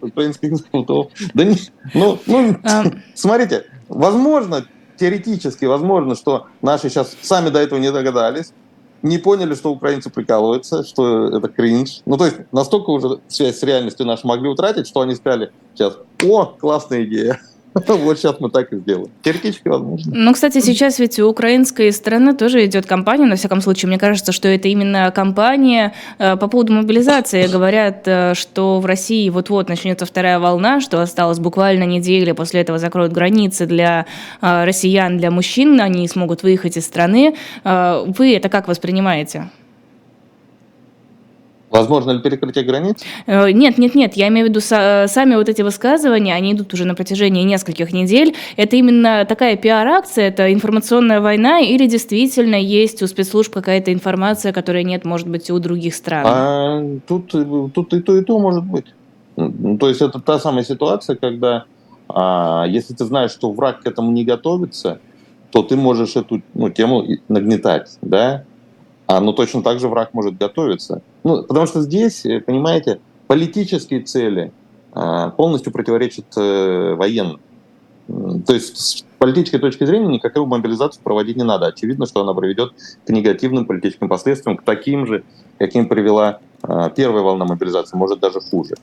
Украинских 0.02 0.54
вдов. 0.72 1.12
Да 1.34 1.44
не, 1.44 1.58
ну, 1.94 2.20
ну, 2.26 2.56
а. 2.64 2.84
смотрите, 3.16 3.66
возможно, 3.90 4.66
теоретически 4.98 5.66
возможно, 5.66 6.16
что 6.16 6.48
наши 6.62 6.90
сейчас 6.90 7.16
сами 7.22 7.50
до 7.50 7.60
этого 7.60 7.80
не 7.80 7.92
догадались, 7.92 8.54
не 9.02 9.18
поняли, 9.18 9.56
что 9.56 9.72
украинцы 9.72 10.10
прикалываются, 10.10 10.84
что 10.84 11.28
это 11.38 11.48
кринж. 11.48 12.02
Ну, 12.06 12.18
то 12.18 12.26
есть 12.26 12.38
настолько 12.52 12.90
уже 12.90 13.20
связь 13.28 13.60
с 13.60 13.64
реальностью 13.64 14.06
нашу 14.06 14.28
могли 14.28 14.50
утратить, 14.50 14.88
что 14.88 15.02
они 15.02 15.16
сказали 15.16 15.52
сейчас, 15.74 15.98
о, 16.24 16.46
классная 16.46 17.04
идея. 17.06 17.40
Вот 17.88 18.18
сейчас 18.18 18.40
мы 18.40 18.50
так 18.50 18.72
и 18.74 18.78
сделаем. 18.78 19.10
Теоретически 19.22 19.68
возможно. 19.68 20.12
Ну, 20.14 20.34
кстати, 20.34 20.60
сейчас 20.60 21.00
ведь 21.00 21.20
у 21.20 21.28
украинской 21.28 21.92
стороны 21.92 22.34
тоже 22.34 22.66
идет 22.66 22.86
кампания, 22.86 23.26
на 23.26 23.36
всяком 23.36 23.62
случае, 23.62 23.90
мне 23.90 23.98
кажется, 23.98 24.32
что 24.32 24.48
это 24.48 24.68
именно 24.68 25.12
кампания 25.12 25.94
э, 26.18 26.36
по 26.38 26.48
поводу 26.48 26.74
мобилизации. 26.74 27.48
Говорят, 27.52 28.04
э, 28.06 28.34
что 28.36 28.80
в 28.80 28.86
России 28.86 29.30
вот-вот 29.30 29.70
начнется 29.70 30.06
вторая 30.06 30.40
волна, 30.40 30.82
что 30.82 31.02
осталось 31.02 31.40
буквально 31.40 31.84
неделя, 31.84 32.34
после 32.34 32.62
этого 32.62 32.80
закроют 32.80 33.12
границы 33.12 33.66
для 33.66 34.06
э, 34.42 34.64
россиян, 34.66 35.18
для 35.18 35.32
мужчин, 35.32 35.80
они 35.82 36.08
смогут 36.08 36.44
выехать 36.44 36.78
из 36.78 36.86
страны. 36.86 37.36
Вы 37.64 38.36
это 38.36 38.50
как 38.50 38.68
воспринимаете? 38.68 39.50
Возможно 41.70 42.12
ли 42.12 42.20
перекрытие 42.20 42.64
границ? 42.64 43.04
Э, 43.26 43.52
нет, 43.52 43.78
нет, 43.78 43.94
нет. 43.94 44.14
Я 44.16 44.30
имею 44.30 44.48
в 44.48 44.50
виду 44.50 44.62
сами 44.62 45.36
вот 45.36 45.50
эти 45.50 45.62
высказывания, 45.62 46.34
они 46.34 46.54
идут 46.54 46.74
уже 46.74 46.86
на 46.86 46.96
протяжении 46.96 47.44
нескольких 47.44 47.92
недель. 47.92 48.36
Это 48.56 48.78
именно 48.78 49.26
такая 49.26 49.58
пиар-акция, 49.58 50.30
это 50.30 50.54
информационная 50.54 51.20
война, 51.20 51.60
или 51.60 51.86
действительно 51.88 52.56
есть 52.56 53.04
у 53.04 53.08
спецслужб 53.08 53.54
какая-то 53.54 53.92
информация, 53.92 54.54
которой 54.54 54.84
нет, 54.84 55.04
может 55.04 55.28
быть, 55.28 55.50
у 55.50 55.60
других 55.60 55.96
стран? 55.96 56.24
А, 56.26 56.84
тут, 57.06 57.32
тут 57.74 57.94
и 57.94 58.02
то, 58.02 58.18
и 58.18 58.24
то 58.24 58.40
может 58.40 58.64
быть. 58.64 58.86
Ну, 59.36 59.78
то 59.78 59.90
есть 59.90 60.02
это 60.02 60.20
та 60.20 60.40
самая 60.40 60.64
ситуация, 60.64 61.16
когда 61.16 61.66
а, 62.10 62.66
если 62.68 62.94
ты 62.94 63.06
знаешь, 63.06 63.32
что 63.32 63.52
враг 63.52 63.82
к 63.82 63.88
этому 63.88 64.12
не 64.12 64.24
готовится, 64.24 65.00
то 65.52 65.64
ты 65.64 65.76
можешь 65.76 66.16
эту 66.16 66.42
ну, 66.54 66.70
тему 66.70 67.06
нагнетать, 67.28 67.98
да? 68.02 68.44
А, 69.08 69.22
но 69.22 69.32
точно 69.32 69.64
так 69.64 69.80
же 69.80 69.88
враг 69.88 70.14
может 70.14 70.38
готовиться. 70.38 71.02
Ну, 71.24 71.44
потому 71.44 71.66
что 71.66 71.82
здесь, 71.82 72.26
э, 72.26 72.42
понимаете, 72.42 73.00
политические 73.28 74.02
цели 74.02 74.52
а, 74.94 75.30
полностью 75.30 75.72
противоречат 75.72 76.26
э, 76.38 76.94
военным. 76.96 77.40
То 78.46 78.54
есть 78.54 78.78
с 78.78 79.06
политической 79.18 79.58
точки 79.60 79.86
зрения 79.86 80.08
никакую 80.08 80.46
мобилизацию 80.46 81.02
проводить 81.04 81.36
не 81.36 81.44
надо. 81.44 81.68
Очевидно, 81.68 82.06
что 82.06 82.22
она 82.22 82.34
приведет 82.34 82.74
к 83.06 83.10
негативным 83.10 83.66
политическим 83.66 84.08
последствиям, 84.08 84.56
к 84.56 84.64
таким 84.64 85.06
же, 85.06 85.24
каким 85.58 85.90
привела 85.90 86.40
а, 86.64 86.90
первая 86.90 87.24
волна 87.24 87.46
мобилизации, 87.46 87.98
может 87.98 88.20
даже 88.20 88.40
хуже. 88.40 88.76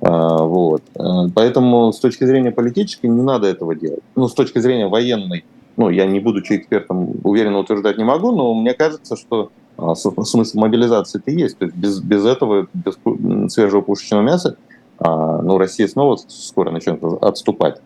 А, 0.00 0.42
вот. 0.42 0.82
Э, 0.94 1.28
поэтому 1.34 1.92
с 1.92 1.98
точки 1.98 2.24
зрения 2.24 2.52
политической 2.52 3.06
не 3.06 3.22
надо 3.22 3.48
этого 3.48 3.74
делать. 3.74 4.02
Ну, 4.16 4.28
с 4.28 4.34
точки 4.34 4.58
зрения 4.58 4.86
военной, 4.86 5.44
ну, 5.76 5.90
я 5.90 6.06
не 6.06 6.20
будучи 6.20 6.54
экспертом, 6.54 7.16
уверенно 7.24 7.58
утверждать 7.58 7.98
не 7.98 8.04
могу, 8.04 8.32
но 8.32 8.54
мне 8.54 8.74
кажется, 8.74 9.16
что 9.16 9.50
смысл 9.94 10.58
мобилизации 10.58 11.18
это 11.18 11.30
есть. 11.30 11.58
То 11.58 11.66
есть 11.66 11.76
без, 11.76 12.00
без 12.00 12.24
этого, 12.24 12.66
без 12.74 13.52
свежего 13.52 13.80
пушечного 13.80 14.22
мяса, 14.22 14.56
а, 14.98 15.40
ну, 15.42 15.58
Россия 15.58 15.86
снова 15.86 16.18
скоро 16.28 16.70
начнет 16.70 17.02
отступать. 17.22 17.80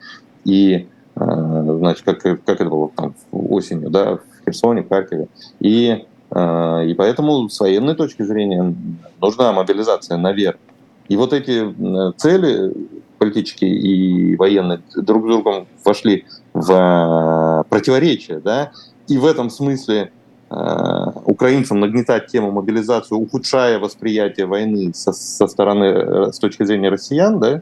И, 0.44 0.88
а, 1.14 1.76
значит, 1.78 2.04
как, 2.04 2.22
как 2.22 2.60
это 2.60 2.70
было 2.70 2.90
там 2.96 3.14
осенью, 3.30 3.90
да, 3.90 4.16
в 4.16 4.44
Херсоне, 4.44 4.82
в 4.82 4.88
Харькове. 4.88 5.28
И, 5.60 6.06
и 6.34 6.94
поэтому 6.96 7.50
с 7.50 7.60
военной 7.60 7.94
точки 7.94 8.22
зрения 8.22 8.74
нужна 9.20 9.52
мобилизация 9.52 10.16
наверх. 10.16 10.56
И 11.08 11.16
вот 11.16 11.34
эти 11.34 11.74
цели 12.16 12.72
политические 13.18 13.78
и 13.78 14.36
военные 14.36 14.80
друг 14.96 15.24
с 15.24 15.26
другом 15.26 15.66
вошли 15.84 16.24
в 16.54 17.66
противоречие, 17.68 18.40
да, 18.40 18.72
и 19.08 19.18
в 19.18 19.26
этом 19.26 19.50
смысле 19.50 20.10
украинцам 21.24 21.80
нагнетать 21.80 22.26
тему 22.26 22.50
мобилизации, 22.50 23.14
ухудшая 23.14 23.78
восприятие 23.78 24.46
войны 24.46 24.92
со, 24.94 25.12
со 25.12 25.46
стороны, 25.46 25.84
э, 25.84 26.32
с 26.32 26.38
точки 26.38 26.64
зрения 26.64 26.88
россиян, 26.88 27.38
да, 27.38 27.56
э, 27.56 27.60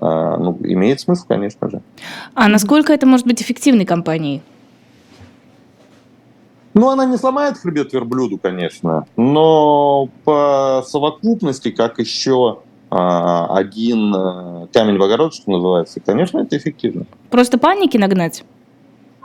ну, 0.00 0.58
имеет 0.62 1.00
смысл, 1.00 1.26
конечно 1.26 1.70
же. 1.70 1.82
А 2.34 2.48
насколько 2.48 2.92
это 2.92 3.06
может 3.06 3.26
быть 3.26 3.42
эффективной 3.42 3.84
кампанией? 3.84 4.42
Ну, 6.74 6.90
она 6.90 7.06
не 7.06 7.16
сломает 7.16 7.56
хребет 7.56 7.92
верблюду, 7.94 8.38
конечно, 8.38 9.06
но 9.16 10.10
по 10.24 10.84
совокупности, 10.86 11.70
как 11.70 11.98
еще 11.98 12.58
один 12.90 14.12
камень 14.72 14.98
в 14.98 15.02
огород, 15.02 15.34
что 15.34 15.50
называется, 15.50 16.00
конечно, 16.00 16.38
это 16.38 16.56
эффективно. 16.56 17.06
Просто 17.30 17.58
паники 17.58 17.96
нагнать? 17.96 18.44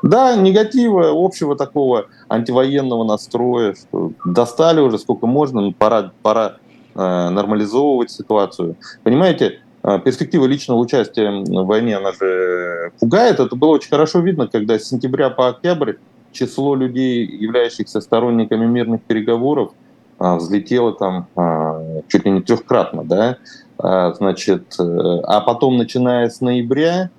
Да, 0.04 0.36
негатива, 0.36 1.12
общего 1.14 1.56
такого 1.56 2.08
антивоенного 2.28 3.04
настроя, 3.04 3.76
что 3.76 4.14
достали 4.26 4.82
уже 4.82 4.98
сколько 4.98 5.28
можно, 5.28 5.62
но 5.62 5.72
пора, 5.72 6.12
пора 6.24 6.58
э, 6.96 7.30
нормализовывать 7.30 8.10
ситуацию. 8.10 8.76
Понимаете, 9.04 9.60
э, 9.84 10.00
перспектива 10.00 10.46
личного 10.46 10.80
участия 10.80 11.30
в 11.30 11.66
войне, 11.66 11.98
она 11.98 12.14
же 12.14 12.92
пугает. 13.00 13.40
Это 13.40 13.56
было 13.56 13.72
очень 13.72 13.90
хорошо 13.90 14.20
видно, 14.20 14.48
когда 14.48 14.80
с 14.80 14.86
сентября 14.86 15.30
по 15.30 15.50
октябрь 15.50 15.94
число 16.32 16.76
людей, 16.76 17.26
являющихся 17.26 18.02
сторонниками 18.02 18.66
мирных 18.66 19.04
переговоров, 19.04 19.72
э, 20.20 20.36
взлетело 20.36 20.94
там 20.94 21.28
э, 21.36 22.02
чуть 22.08 22.26
ли 22.26 22.32
не 22.32 22.42
трехкратно, 22.42 23.04
да, 23.04 23.38
значит, 23.84 24.76
а 24.78 25.42
потом, 25.42 25.78
начиная 25.80 26.30
с 26.30 26.40
ноября, 26.40 27.10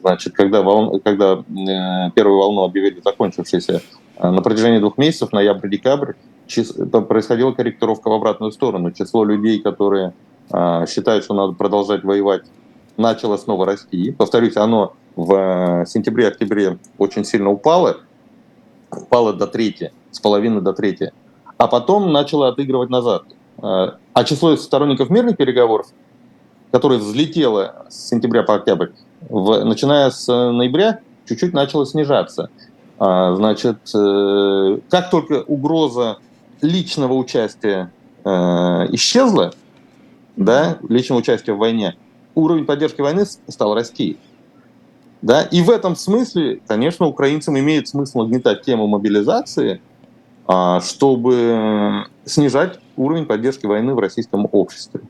Значит, 0.00 0.34
когда, 0.34 0.62
волн, 0.62 1.00
когда 1.00 1.34
э, 1.34 2.10
первую 2.14 2.38
волну 2.38 2.62
объявили 2.62 3.00
закончившейся, 3.04 3.82
на 4.22 4.42
протяжении 4.42 4.78
двух 4.78 4.98
месяцев, 4.98 5.32
ноябрь-декабрь, 5.32 6.12
происходила 7.08 7.52
корректировка 7.52 8.10
в 8.10 8.12
обратную 8.12 8.52
сторону. 8.52 8.90
Число 8.92 9.24
людей, 9.24 9.60
которые 9.60 10.12
считают, 10.88 11.24
что 11.24 11.32
надо 11.32 11.54
продолжать 11.54 12.04
воевать, 12.04 12.42
начало 12.98 13.38
снова 13.38 13.64
расти. 13.64 14.12
Повторюсь, 14.12 14.58
оно 14.58 14.92
в 15.16 15.86
сентябре-октябре 15.86 16.76
очень 16.98 17.24
сильно 17.24 17.50
упало, 17.50 17.98
упало 18.90 19.32
до 19.32 19.46
трети, 19.46 19.92
с 20.10 20.20
половины 20.20 20.60
до 20.60 20.74
трети, 20.74 21.12
а 21.56 21.66
потом 21.66 22.12
начало 22.12 22.48
отыгрывать 22.48 22.90
назад. 22.90 23.24
А 23.62 24.24
число 24.24 24.54
сторонников 24.56 25.08
мирных 25.08 25.38
переговоров, 25.38 25.86
которое 26.72 26.98
взлетело 26.98 27.86
с 27.88 28.08
сентября 28.08 28.42
по 28.42 28.56
октябрь, 28.56 28.88
в, 29.28 29.64
начиная 29.64 30.10
с 30.10 30.26
ноября, 30.26 31.00
чуть-чуть 31.26 31.52
начало 31.52 31.86
снижаться. 31.86 32.50
А, 32.98 33.34
значит, 33.34 33.78
э, 33.94 34.78
как 34.90 35.10
только 35.10 35.42
угроза 35.42 36.18
личного 36.60 37.14
участия 37.14 37.92
э, 38.24 38.30
исчезла, 38.90 39.54
да, 40.36 40.78
личного 40.88 41.20
участия 41.20 41.52
в 41.52 41.58
войне, 41.58 41.96
уровень 42.34 42.66
поддержки 42.66 43.00
войны 43.00 43.24
стал 43.24 43.74
расти. 43.74 44.18
Да? 45.22 45.42
И 45.42 45.62
в 45.62 45.70
этом 45.70 45.96
смысле, 45.96 46.60
конечно, 46.66 47.06
украинцам 47.06 47.58
имеет 47.58 47.88
смысл 47.88 48.20
нагнетать 48.20 48.62
тему 48.62 48.86
мобилизации, 48.86 49.80
а, 50.46 50.80
чтобы 50.80 52.06
снижать 52.24 52.80
уровень 52.96 53.26
поддержки 53.26 53.66
войны 53.66 53.94
в 53.94 53.98
российском 53.98 54.48
обществе. 54.50 55.00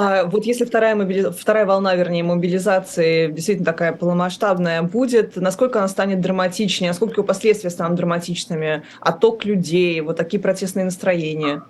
А 0.00 0.26
вот 0.26 0.44
если 0.44 0.64
вторая, 0.64 0.94
мобили... 0.94 1.28
вторая 1.36 1.66
волна, 1.66 1.96
вернее, 1.96 2.22
мобилизации 2.22 3.32
действительно 3.32 3.66
такая 3.66 3.92
полномасштабная 3.92 4.82
будет, 4.82 5.34
насколько 5.34 5.80
она 5.80 5.88
станет 5.88 6.20
драматичнее, 6.20 6.90
насколько 6.90 7.20
ее 7.20 7.26
последствия 7.26 7.68
станут 7.68 7.96
драматичными, 7.96 8.84
отток 9.00 9.44
людей, 9.44 10.00
вот 10.00 10.16
такие 10.16 10.40
протестные 10.40 10.84
настроения? 10.84 11.64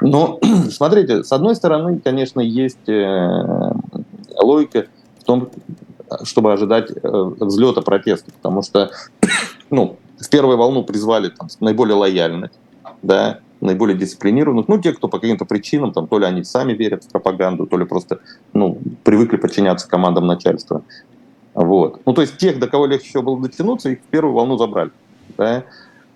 Ну, 0.00 0.40
смотрите, 0.70 1.24
с 1.24 1.30
одной 1.30 1.54
стороны, 1.54 2.00
конечно, 2.02 2.40
есть 2.40 2.88
э, 2.88 3.72
логика 4.38 4.86
в 5.18 5.24
том, 5.24 5.50
чтобы 6.22 6.54
ожидать 6.54 6.90
э, 6.90 6.94
взлета 7.02 7.82
протеста, 7.82 8.32
потому 8.32 8.62
что, 8.62 8.92
ну, 9.68 9.98
в 10.18 10.30
первую 10.30 10.56
волну 10.56 10.84
призвали 10.84 11.28
там, 11.28 11.48
наиболее 11.60 11.96
лояльных, 11.96 12.50
да, 13.02 13.40
наиболее 13.66 13.96
дисциплинированных, 13.96 14.68
ну, 14.68 14.78
те, 14.78 14.92
кто 14.92 15.08
по 15.08 15.18
каким-то 15.18 15.44
причинам, 15.44 15.92
там, 15.92 16.06
то 16.06 16.18
ли 16.18 16.26
они 16.26 16.44
сами 16.44 16.72
верят 16.72 17.04
в 17.04 17.08
пропаганду, 17.08 17.66
то 17.66 17.76
ли 17.76 17.84
просто, 17.84 18.20
ну, 18.52 18.78
привыкли 19.04 19.36
подчиняться 19.36 19.88
командам 19.88 20.26
начальства. 20.26 20.82
Вот. 21.54 22.00
Ну, 22.04 22.12
то 22.12 22.22
есть 22.22 22.38
тех, 22.38 22.58
до 22.58 22.66
кого 22.66 22.86
легче 22.86 23.08
всего 23.08 23.22
было 23.22 23.40
дотянуться, 23.40 23.90
их 23.90 24.00
в 24.00 24.10
первую 24.10 24.34
волну 24.34 24.56
забрали. 24.56 24.90
Да? 25.38 25.64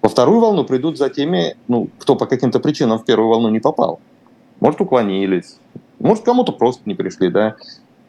Во 0.03 0.09
вторую 0.09 0.41
волну 0.41 0.65
придут 0.65 0.99
за 0.99 1.09
теми, 1.09 1.57
ну, 1.69 1.89
кто 1.99 2.17
по 2.17 2.27
каким-то 2.27 2.61
причинам 2.61 2.99
в 2.99 3.05
первую 3.05 3.29
волну 3.29 3.49
не 3.49 3.61
попал. 3.61 4.01
Может, 4.61 4.81
уклонились, 4.81 5.57
может, 5.99 6.25
кому-то 6.25 6.53
просто 6.53 6.83
не 6.85 6.95
пришли, 6.95 7.29
да. 7.29 7.57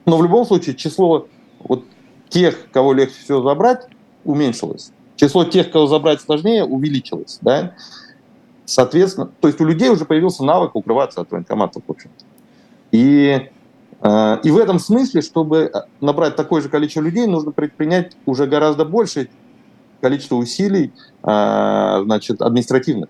Но 0.06 0.18
в 0.18 0.24
любом 0.24 0.46
случае 0.46 0.76
число 0.76 1.28
вот 1.60 1.84
тех, 2.30 2.70
кого 2.72 2.94
легче 2.94 3.20
всего 3.24 3.42
забрать, 3.42 3.88
уменьшилось. 4.24 4.92
Число 5.16 5.46
тех, 5.46 5.72
кого 5.72 5.88
забрать 5.88 6.22
сложнее, 6.22 6.64
увеличилось, 6.64 7.40
да. 7.42 7.74
Соответственно, 8.68 9.32
то 9.40 9.48
есть 9.48 9.62
у 9.62 9.66
людей 9.66 9.90
уже 9.90 10.04
появился 10.04 10.44
навык 10.44 10.76
укрываться 10.76 11.22
от 11.22 11.32
военкоматов, 11.32 11.84
в 11.88 11.90
общем-то. 11.90 12.26
И, 12.92 13.50
э, 14.02 14.38
и 14.44 14.52
в 14.52 14.58
этом 14.58 14.80
смысле, 14.80 15.22
чтобы 15.22 15.72
набрать 16.02 16.36
такое 16.36 16.62
же 16.62 16.68
количество 16.68 17.00
людей, 17.00 17.28
нужно 17.28 17.52
предпринять 17.52 18.18
уже 18.26 18.46
гораздо 18.46 18.84
большее 18.84 19.30
количество 20.02 20.36
усилий 20.36 20.92
э, 21.24 22.02
значит, 22.04 22.42
административных. 22.42 23.08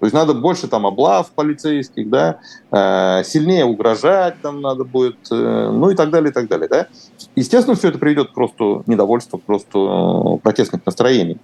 То 0.00 0.06
есть 0.06 0.12
надо 0.12 0.34
больше 0.34 0.68
там 0.68 0.86
облав 0.86 1.30
полицейских, 1.30 2.10
да, 2.10 2.40
э, 2.70 3.22
сильнее 3.24 3.64
угрожать 3.64 4.34
там 4.42 4.60
надо 4.60 4.84
будет, 4.84 5.16
э, 5.30 5.70
ну 5.72 5.88
и 5.88 5.94
так 5.94 6.10
далее, 6.10 6.30
и 6.30 6.34
так 6.34 6.46
далее, 6.46 6.68
да. 6.68 6.88
Естественно, 7.36 7.74
все 7.74 7.88
это 7.88 7.98
приведет 7.98 8.32
к 8.32 8.36
росту 8.36 8.82
недовольства, 8.86 9.38
к 9.38 9.48
росту 9.48 10.38
протестных 10.42 10.84
настроений. 10.84 11.38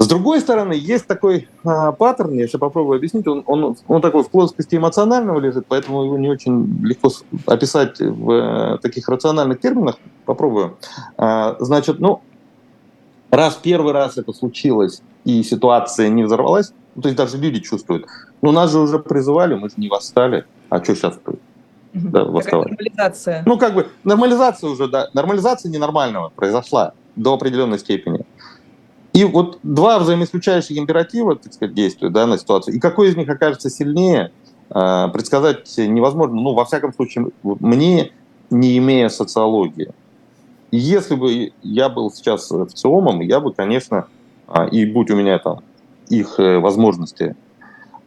С 0.00 0.08
другой 0.08 0.40
стороны, 0.40 0.72
есть 0.72 1.06
такой 1.06 1.46
а, 1.62 1.92
паттерн, 1.92 2.32
я 2.32 2.46
сейчас 2.46 2.58
попробую 2.58 2.96
объяснить, 2.96 3.26
он, 3.26 3.44
он, 3.46 3.76
он 3.86 4.00
такой 4.00 4.24
в 4.24 4.30
плоскости 4.30 4.76
эмоционального 4.76 5.38
лежит, 5.38 5.66
поэтому 5.68 6.02
его 6.04 6.16
не 6.16 6.30
очень 6.30 6.82
легко 6.82 7.10
описать 7.44 8.00
в 8.00 8.30
э, 8.30 8.78
таких 8.78 9.06
рациональных 9.10 9.60
терминах. 9.60 9.96
Попробую. 10.24 10.78
А, 11.18 11.56
значит, 11.60 12.00
ну, 12.00 12.22
раз 13.30 13.56
первый 13.62 13.92
раз 13.92 14.16
это 14.16 14.32
случилось 14.32 15.02
и 15.26 15.42
ситуация 15.42 16.08
не 16.08 16.24
взорвалась, 16.24 16.72
ну, 16.94 17.02
то 17.02 17.08
есть 17.08 17.18
даже 17.18 17.36
люди 17.36 17.60
чувствуют, 17.60 18.06
ну 18.40 18.52
нас 18.52 18.72
же 18.72 18.78
уже 18.78 19.00
призывали, 19.00 19.54
мы 19.54 19.68
же 19.68 19.74
не 19.76 19.90
восстали, 19.90 20.46
а 20.70 20.82
что 20.82 20.96
сейчас 20.96 21.18
да, 21.92 22.24
восставать? 22.24 22.70
Нормализация. 22.70 23.42
Ну, 23.44 23.58
как 23.58 23.74
бы 23.74 23.88
нормализация 24.04 24.70
уже, 24.70 24.88
да, 24.88 25.10
нормализация 25.12 25.70
ненормального 25.70 26.30
произошла 26.30 26.94
до 27.16 27.34
определенной 27.34 27.78
степени. 27.78 28.24
И 29.12 29.24
вот 29.24 29.58
два 29.62 29.98
взаимоисключающих 29.98 30.78
императива, 30.78 31.36
так 31.36 31.52
сказать, 31.52 31.74
действуют 31.74 32.14
да, 32.14 32.26
на 32.26 32.38
ситуацию. 32.38 32.76
И 32.76 32.78
какой 32.78 33.08
из 33.08 33.16
них 33.16 33.28
окажется 33.28 33.68
сильнее, 33.68 34.30
а, 34.70 35.08
предсказать 35.08 35.76
невозможно. 35.78 36.36
Ну, 36.36 36.54
во 36.54 36.64
всяком 36.64 36.94
случае, 36.94 37.30
мне, 37.42 38.12
не 38.50 38.78
имея 38.78 39.08
социологии. 39.08 39.90
если 40.72 41.16
бы 41.16 41.52
я 41.62 41.88
был 41.88 42.12
сейчас 42.12 42.50
в 42.50 42.68
ЦИОМом, 42.68 43.20
я 43.20 43.40
бы, 43.40 43.52
конечно, 43.52 44.06
а, 44.46 44.66
и 44.66 44.86
будь 44.86 45.10
у 45.10 45.16
меня 45.16 45.38
там 45.38 45.60
их 46.08 46.38
э, 46.38 46.58
возможности, 46.58 47.36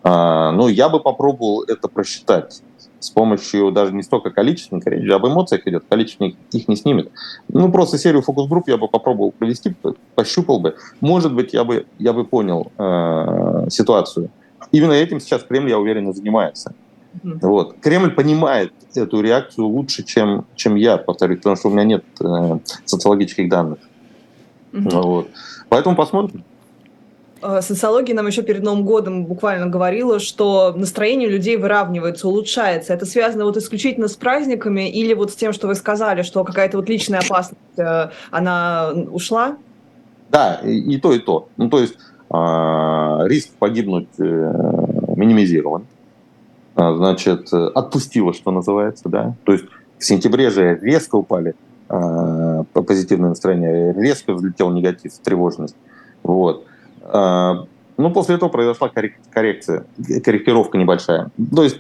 а, 0.04 0.52
ну, 0.52 0.68
я 0.68 0.88
бы 0.89 1.00
попробовал 1.02 1.63
это 1.63 1.88
просчитать 1.88 2.62
с 3.04 3.10
помощью 3.10 3.72
даже 3.72 3.94
не 3.94 4.04
столько 4.04 4.30
количественных 4.30 4.86
речи, 4.88 5.10
об 5.10 5.26
эмоциях 5.28 5.68
идет, 5.68 5.84
количество 5.89 6.26
их 6.26 6.68
не 6.68 6.76
снимет. 6.76 7.12
Ну, 7.50 7.72
просто 7.72 7.98
серию 7.98 8.22
фокус-групп 8.22 8.68
я 8.68 8.78
бы 8.78 8.88
попробовал 8.88 9.32
провести, 9.32 9.76
пощупал 10.16 10.60
бы. 10.60 10.76
Может 11.02 11.34
быть, 11.34 11.54
я 11.54 11.63
бы, 11.63 11.86
я 12.00 12.13
бы 12.13 12.24
понял 12.24 12.72
э, 12.78 13.68
ситуацию. 13.70 14.30
Именно 14.72 14.94
этим 14.94 15.20
сейчас 15.20 15.44
Кремль, 15.44 15.70
я 15.70 15.78
уверен, 15.78 16.13
занимается. 16.13 16.74
Mm-hmm. 17.22 17.39
Вот. 17.42 17.76
Кремль 17.82 18.12
понимает 18.12 18.74
эту 18.96 19.22
реакцию 19.22 19.68
лучше, 19.68 20.04
чем, 20.04 20.46
чем 20.56 20.76
я, 20.76 20.98
повторюсь, 20.98 21.38
потому 21.38 21.56
что 21.56 21.68
у 21.68 21.72
меня 21.72 21.84
нет 21.84 22.04
э, 22.22 22.60
социологических 22.86 23.50
данных. 23.50 23.80
Mm-hmm. 24.72 25.02
Вот. 25.02 25.28
Поэтому 25.70 25.96
посмотрим. 25.96 26.44
Э, 27.43 27.62
социология 27.62 28.15
нам 28.15 28.27
еще 28.27 28.41
перед 28.41 28.63
Новым 28.63 28.86
годом 28.86 29.25
буквально 29.25 29.67
говорила, 29.67 30.19
что 30.19 30.73
настроение 30.75 31.27
людей 31.27 31.58
выравнивается, 31.58 32.27
улучшается. 32.27 32.93
Это 32.93 33.06
связано 33.06 33.45
вот 33.45 33.58
исключительно 33.58 34.08
с 34.08 34.15
праздниками 34.15 34.89
или 34.89 35.13
вот 35.13 35.32
с 35.32 35.36
тем, 35.36 35.51
что 35.51 35.67
вы 35.67 35.75
сказали, 35.75 36.21
что 36.21 36.43
какая-то 36.43 36.77
вот 36.77 36.88
личная 36.88 37.19
опасность, 37.19 37.60
э, 37.77 38.10
она 38.32 38.91
ушла? 39.12 39.58
Да, 40.29 40.62
и, 40.63 40.97
то, 40.97 41.13
и 41.13 41.19
то. 41.19 41.49
Ну, 41.58 41.69
то 41.69 41.79
есть 41.79 41.95
э, 41.95 43.27
риск 43.27 43.49
погибнуть 43.60 44.08
э, 44.19 44.23
минимизирован. 45.15 45.86
А, 46.75 46.95
значит, 46.95 47.53
отпустило, 47.53 48.34
что 48.34 48.51
называется, 48.51 49.10
да. 49.10 49.36
То 49.43 49.53
есть 49.53 49.65
в 49.99 50.06
сентябре 50.06 50.49
же 50.49 50.79
резко 50.82 51.15
упали 51.15 51.56
позитивное 52.73 53.29
настроение, 53.29 53.93
резко 53.93 54.34
взлетел 54.34 54.71
негатив, 54.71 55.13
тревожность. 55.23 55.75
Вот. 56.23 56.65
А, 57.04 57.66
ну, 57.98 58.12
после 58.12 58.36
этого 58.36 58.50
произошла 58.50 58.89
коррекция, 58.89 59.86
корректировка 60.24 60.78
небольшая. 60.78 61.32
То 61.56 61.63
есть, 61.63 61.80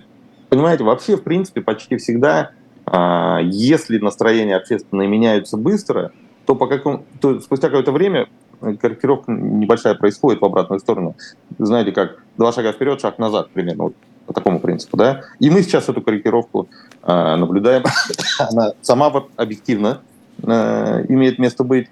понимаете, 0.49 0.83
вообще, 0.83 1.17
в 1.17 1.23
принципе, 1.23 1.61
почти 1.61 1.97
всегда, 1.97 2.51
а, 2.85 3.39
если 3.41 3.97
настроения 3.97 4.55
общественные 4.55 5.07
меняются 5.07 5.57
быстро, 5.57 6.11
то, 6.45 6.55
по 6.55 6.67
какому, 6.67 7.05
то 7.21 7.39
спустя 7.39 7.67
какое-то 7.67 7.91
время 7.91 8.27
корректировка 8.59 9.31
небольшая 9.31 9.95
происходит 9.95 10.41
в 10.41 10.45
обратную 10.45 10.79
сторону. 10.79 11.15
Знаете, 11.57 11.91
как 11.91 12.23
два 12.37 12.51
шага 12.51 12.71
вперед, 12.71 13.01
шаг 13.01 13.17
назад 13.17 13.49
примерно, 13.51 13.85
вот 13.85 13.95
по 14.25 14.33
такому 14.33 14.59
принципу, 14.59 14.95
да. 14.95 15.21
И 15.39 15.49
мы 15.49 15.63
сейчас 15.63 15.89
эту 15.89 16.01
корректировку 16.01 16.69
э, 17.01 17.35
наблюдаем. 17.35 17.83
Она 18.39 18.71
сама 18.81 19.11
объективно 19.35 20.01
имеет 20.41 21.39
место 21.39 21.63
быть. 21.63 21.89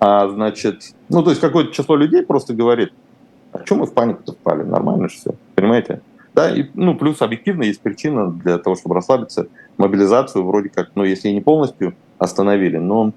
А, 0.00 0.28
значит, 0.28 0.94
ну, 1.08 1.22
то 1.22 1.30
есть 1.30 1.40
какое-то 1.40 1.72
число 1.72 1.96
людей 1.96 2.22
просто 2.22 2.54
говорит, 2.54 2.92
а 3.52 3.62
чем 3.64 3.78
мы 3.78 3.86
в 3.86 3.92
панику-то 3.92 4.32
впали? 4.32 4.62
Нормально 4.62 5.08
же 5.08 5.16
все, 5.16 5.34
понимаете? 5.54 6.00
Да, 6.34 6.54
и, 6.54 6.66
ну, 6.74 6.94
плюс 6.94 7.20
объективно 7.20 7.64
есть 7.64 7.80
причина 7.80 8.30
для 8.30 8.58
того, 8.58 8.76
чтобы 8.76 8.94
расслабиться. 8.94 9.48
Мобилизацию 9.76 10.44
вроде 10.44 10.68
как, 10.68 10.90
ну, 10.94 11.02
если 11.02 11.30
не 11.30 11.40
полностью 11.40 11.94
остановили, 12.18 12.76
но, 12.76 13.12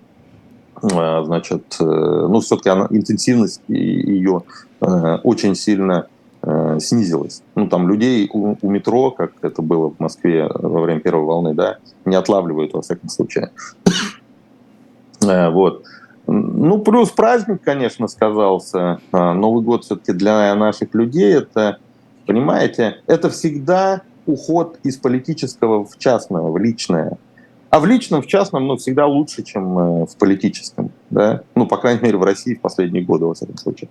а, 0.82 1.24
значит, 1.24 1.76
э, 1.80 1.84
ну, 1.84 2.40
все-таки 2.40 2.70
она, 2.70 2.88
интенсивность 2.90 3.62
ее 3.68 4.44
э, 4.80 5.18
очень 5.24 5.54
сильно 5.54 6.08
э, 6.42 6.80
снизилась. 6.80 7.44
Ну, 7.54 7.68
там 7.68 7.88
людей 7.88 8.28
у, 8.34 8.56
у 8.60 8.70
метро, 8.72 9.12
как 9.12 9.34
это 9.42 9.62
было 9.62 9.92
в 9.92 10.00
Москве 10.00 10.50
во 10.52 10.82
время 10.82 11.02
первой 11.02 11.26
волны, 11.26 11.54
да, 11.54 11.78
не 12.06 12.16
отлавливают, 12.16 12.74
во 12.74 12.82
всяком 12.82 13.10
случае. 13.10 13.52
Вот. 15.22 15.84
Ну, 16.28 16.80
плюс 16.80 17.10
праздник, 17.10 17.62
конечно, 17.64 18.08
сказался. 18.08 19.00
А, 19.12 19.34
Новый 19.34 19.64
год 19.64 19.84
все-таки 19.84 20.14
для 20.14 20.54
наших 20.56 20.94
людей 20.94 21.34
это, 21.34 21.78
понимаете, 22.26 23.02
это 23.08 23.30
всегда 23.30 24.02
уход 24.26 24.78
из 24.84 24.98
политического 24.98 25.86
в 25.86 25.98
частное, 25.98 26.42
в 26.42 26.58
личное. 26.58 27.18
А 27.70 27.80
в 27.80 27.86
личном, 27.86 28.22
в 28.22 28.28
частном, 28.28 28.68
ну, 28.68 28.76
всегда 28.76 29.06
лучше, 29.06 29.44
чем 29.44 29.80
э, 29.80 30.06
в 30.06 30.18
политическом, 30.18 30.92
да? 31.10 31.42
Ну, 31.56 31.66
по 31.66 31.78
крайней 31.78 32.02
мере, 32.02 32.18
в 32.18 32.24
России 32.24 32.56
в 32.56 32.62
последние 32.62 33.04
годы, 33.04 33.26
во 33.26 33.34
всяком 33.34 33.58
случае. 33.58 33.90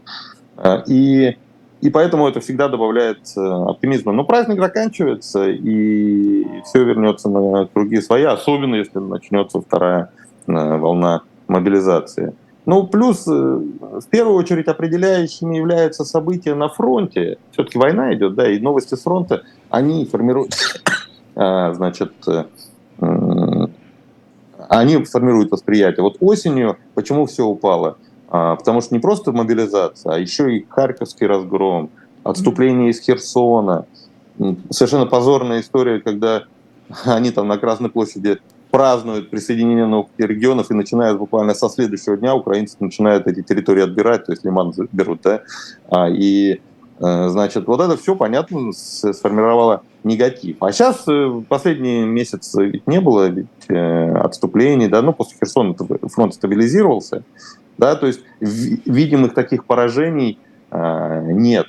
А, 0.58 0.84
и, 0.86 1.38
и 1.80 1.90
поэтому 1.90 2.28
это 2.28 2.40
всегда 2.40 2.68
добавляет 2.68 3.20
э, 3.36 3.40
оптимизма. 3.40 4.12
Но 4.12 4.24
праздник 4.24 4.60
заканчивается, 4.60 5.48
и 5.48 6.46
все 6.64 6.84
вернется 6.84 7.30
на 7.30 7.66
круги 7.66 8.02
свои, 8.02 8.24
особенно 8.24 8.74
если 8.74 8.98
начнется 8.98 9.62
вторая 9.62 10.10
э, 10.46 10.52
волна 10.52 11.22
мобилизации. 11.50 12.34
Ну, 12.66 12.86
плюс, 12.86 13.26
э, 13.26 13.30
в 13.30 14.06
первую 14.10 14.36
очередь, 14.36 14.68
определяющими 14.68 15.56
являются 15.56 16.04
события 16.04 16.54
на 16.54 16.68
фронте. 16.68 17.38
Все-таки 17.52 17.78
война 17.78 18.14
идет, 18.14 18.34
да, 18.34 18.50
и 18.50 18.60
новости 18.60 18.94
с 18.94 19.02
фронта, 19.02 19.42
они 19.70 20.04
формируют, 20.04 20.54
а, 21.34 21.72
значит, 21.74 22.12
э, 22.28 22.44
они 24.68 25.04
формируют 25.04 25.50
восприятие. 25.50 26.02
Вот 26.02 26.18
осенью 26.20 26.76
почему 26.94 27.26
все 27.26 27.44
упало? 27.44 27.96
А, 28.28 28.56
потому 28.56 28.82
что 28.82 28.94
не 28.94 29.00
просто 29.00 29.32
мобилизация, 29.32 30.14
а 30.14 30.18
еще 30.18 30.56
и 30.56 30.66
Харьковский 30.68 31.26
разгром, 31.26 31.90
отступление 32.22 32.90
из 32.90 33.00
Херсона. 33.00 33.86
Совершенно 34.70 35.06
позорная 35.06 35.60
история, 35.60 36.00
когда 36.00 36.44
они 37.04 37.30
там 37.30 37.48
на 37.48 37.58
Красной 37.58 37.90
площади 37.90 38.38
празднуют 38.70 39.30
присоединение 39.30 39.86
новых 39.86 40.08
регионов 40.18 40.70
и 40.70 40.74
начинают 40.74 41.18
буквально 41.18 41.54
со 41.54 41.68
следующего 41.68 42.16
дня 42.16 42.34
украинцы 42.34 42.76
начинают 42.80 43.26
эти 43.26 43.42
территории 43.42 43.82
отбирать, 43.82 44.26
то 44.26 44.32
есть 44.32 44.44
Лиман 44.44 44.72
берут, 44.92 45.20
да, 45.22 45.42
а, 45.90 46.08
и 46.08 46.60
э, 47.00 47.28
Значит, 47.28 47.66
вот 47.66 47.80
это 47.80 47.96
все, 47.96 48.14
понятно, 48.14 48.72
сформировало 48.72 49.82
негатив. 50.04 50.56
А 50.60 50.72
сейчас 50.72 51.04
э, 51.08 51.42
последний 51.48 52.04
месяц 52.04 52.54
ведь 52.54 52.86
не 52.86 53.00
было 53.00 53.28
ведь, 53.28 53.46
э, 53.68 54.12
отступлений, 54.16 54.88
да, 54.88 55.02
ну, 55.02 55.12
после 55.12 55.36
Херсона 55.38 55.74
фронт 56.08 56.34
стабилизировался, 56.34 57.24
да, 57.78 57.96
то 57.96 58.06
есть 58.06 58.20
видимых 58.40 59.34
таких 59.34 59.64
поражений 59.64 60.38
нет. 60.72 61.66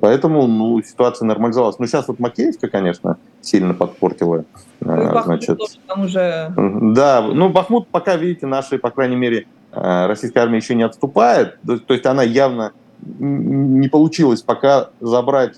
Поэтому 0.00 0.46
ну, 0.46 0.80
ситуация 0.82 1.26
нормализовалась. 1.26 1.78
Но 1.78 1.86
сейчас 1.86 2.06
вот 2.08 2.18
Макеевка, 2.18 2.68
конечно, 2.68 3.16
сильно 3.40 3.74
подпортила. 3.74 4.44
Ну, 4.80 5.22
значит, 5.24 5.58
там 5.86 6.04
уже... 6.04 6.52
Да, 6.56 7.22
ну 7.22 7.48
Бахмут 7.48 7.88
пока, 7.88 8.16
видите, 8.16 8.46
наши, 8.46 8.78
по 8.78 8.90
крайней 8.90 9.16
мере, 9.16 9.46
э, 9.72 10.06
российская 10.06 10.40
армия 10.40 10.58
еще 10.58 10.74
не 10.74 10.84
отступает. 10.84 11.58
То 11.64 11.94
есть 11.94 12.06
она 12.06 12.22
явно 12.22 12.72
не 13.00 13.88
получилось 13.88 14.42
пока 14.42 14.90
забрать 15.00 15.54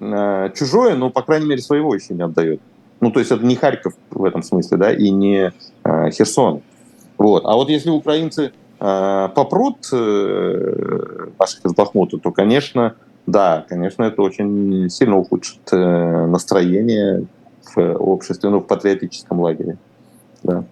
э, 0.00 0.50
чужое, 0.56 0.94
но, 0.94 1.10
по 1.10 1.22
крайней 1.22 1.46
мере, 1.46 1.60
своего 1.60 1.94
еще 1.94 2.14
не 2.14 2.22
отдает. 2.22 2.60
Ну, 3.00 3.10
то 3.10 3.18
есть 3.20 3.30
это 3.32 3.44
не 3.44 3.56
Харьков 3.56 3.94
в 4.10 4.24
этом 4.24 4.42
смысле, 4.42 4.76
да, 4.78 4.92
и 4.92 5.10
не 5.10 5.52
э, 5.84 6.10
Херсон. 6.10 6.62
Вот. 7.18 7.44
А 7.44 7.54
вот 7.54 7.68
если 7.68 7.90
украинцы 7.90 8.52
попрут 8.78 9.92
наших 9.92 11.64
из 11.66 11.74
Бахмута, 11.74 12.16
то, 12.16 12.32
конечно, 12.32 12.94
да, 13.30 13.64
конечно, 13.68 14.02
это 14.04 14.22
очень 14.22 14.88
сильно 14.90 15.16
ухудшит 15.16 15.60
настроение 15.72 17.26
в 17.74 17.78
обществе, 17.94 18.50
ну, 18.50 18.60
в 18.60 18.66
патриотическом 18.66 19.40
лагере. 19.40 19.76
Да. 20.42 20.64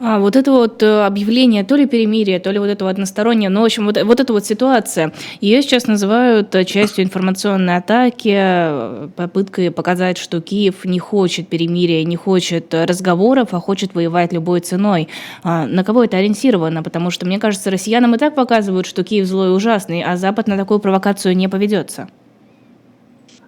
А, 0.00 0.18
вот 0.18 0.36
это 0.36 0.50
вот 0.50 0.82
э, 0.82 1.04
объявление 1.04 1.64
то 1.64 1.76
ли 1.76 1.86
перемирия, 1.86 2.40
то 2.40 2.50
ли 2.50 2.58
вот 2.58 2.66
это 2.66 2.88
одностороннее, 2.88 3.50
ну, 3.50 3.60
в 3.60 3.64
общем, 3.64 3.86
вот, 3.86 4.02
вот 4.02 4.20
эта 4.20 4.32
вот 4.32 4.44
ситуация, 4.44 5.12
ее 5.40 5.62
сейчас 5.62 5.86
называют 5.86 6.54
э, 6.54 6.64
частью 6.64 7.04
информационной 7.04 7.76
атаки, 7.76 8.34
э, 8.34 9.08
попыткой 9.16 9.70
показать, 9.70 10.18
что 10.18 10.40
Киев 10.40 10.84
не 10.84 10.98
хочет 10.98 11.48
перемирия, 11.48 12.04
не 12.04 12.16
хочет 12.16 12.74
разговоров, 12.74 13.48
а 13.52 13.60
хочет 13.60 13.94
воевать 13.94 14.32
любой 14.32 14.60
ценой. 14.60 15.08
А, 15.42 15.66
на 15.66 15.84
кого 15.84 16.04
это 16.04 16.16
ориентировано? 16.16 16.82
Потому 16.82 17.10
что, 17.10 17.26
мне 17.26 17.38
кажется, 17.38 17.70
россиянам 17.70 18.14
и 18.14 18.18
так 18.18 18.34
показывают, 18.34 18.86
что 18.86 19.04
Киев 19.04 19.26
злой 19.26 19.48
и 19.48 19.50
ужасный, 19.52 20.02
а 20.02 20.16
Запад 20.16 20.48
на 20.48 20.56
такую 20.56 20.80
провокацию 20.80 21.36
не 21.36 21.48
поведется. 21.48 22.08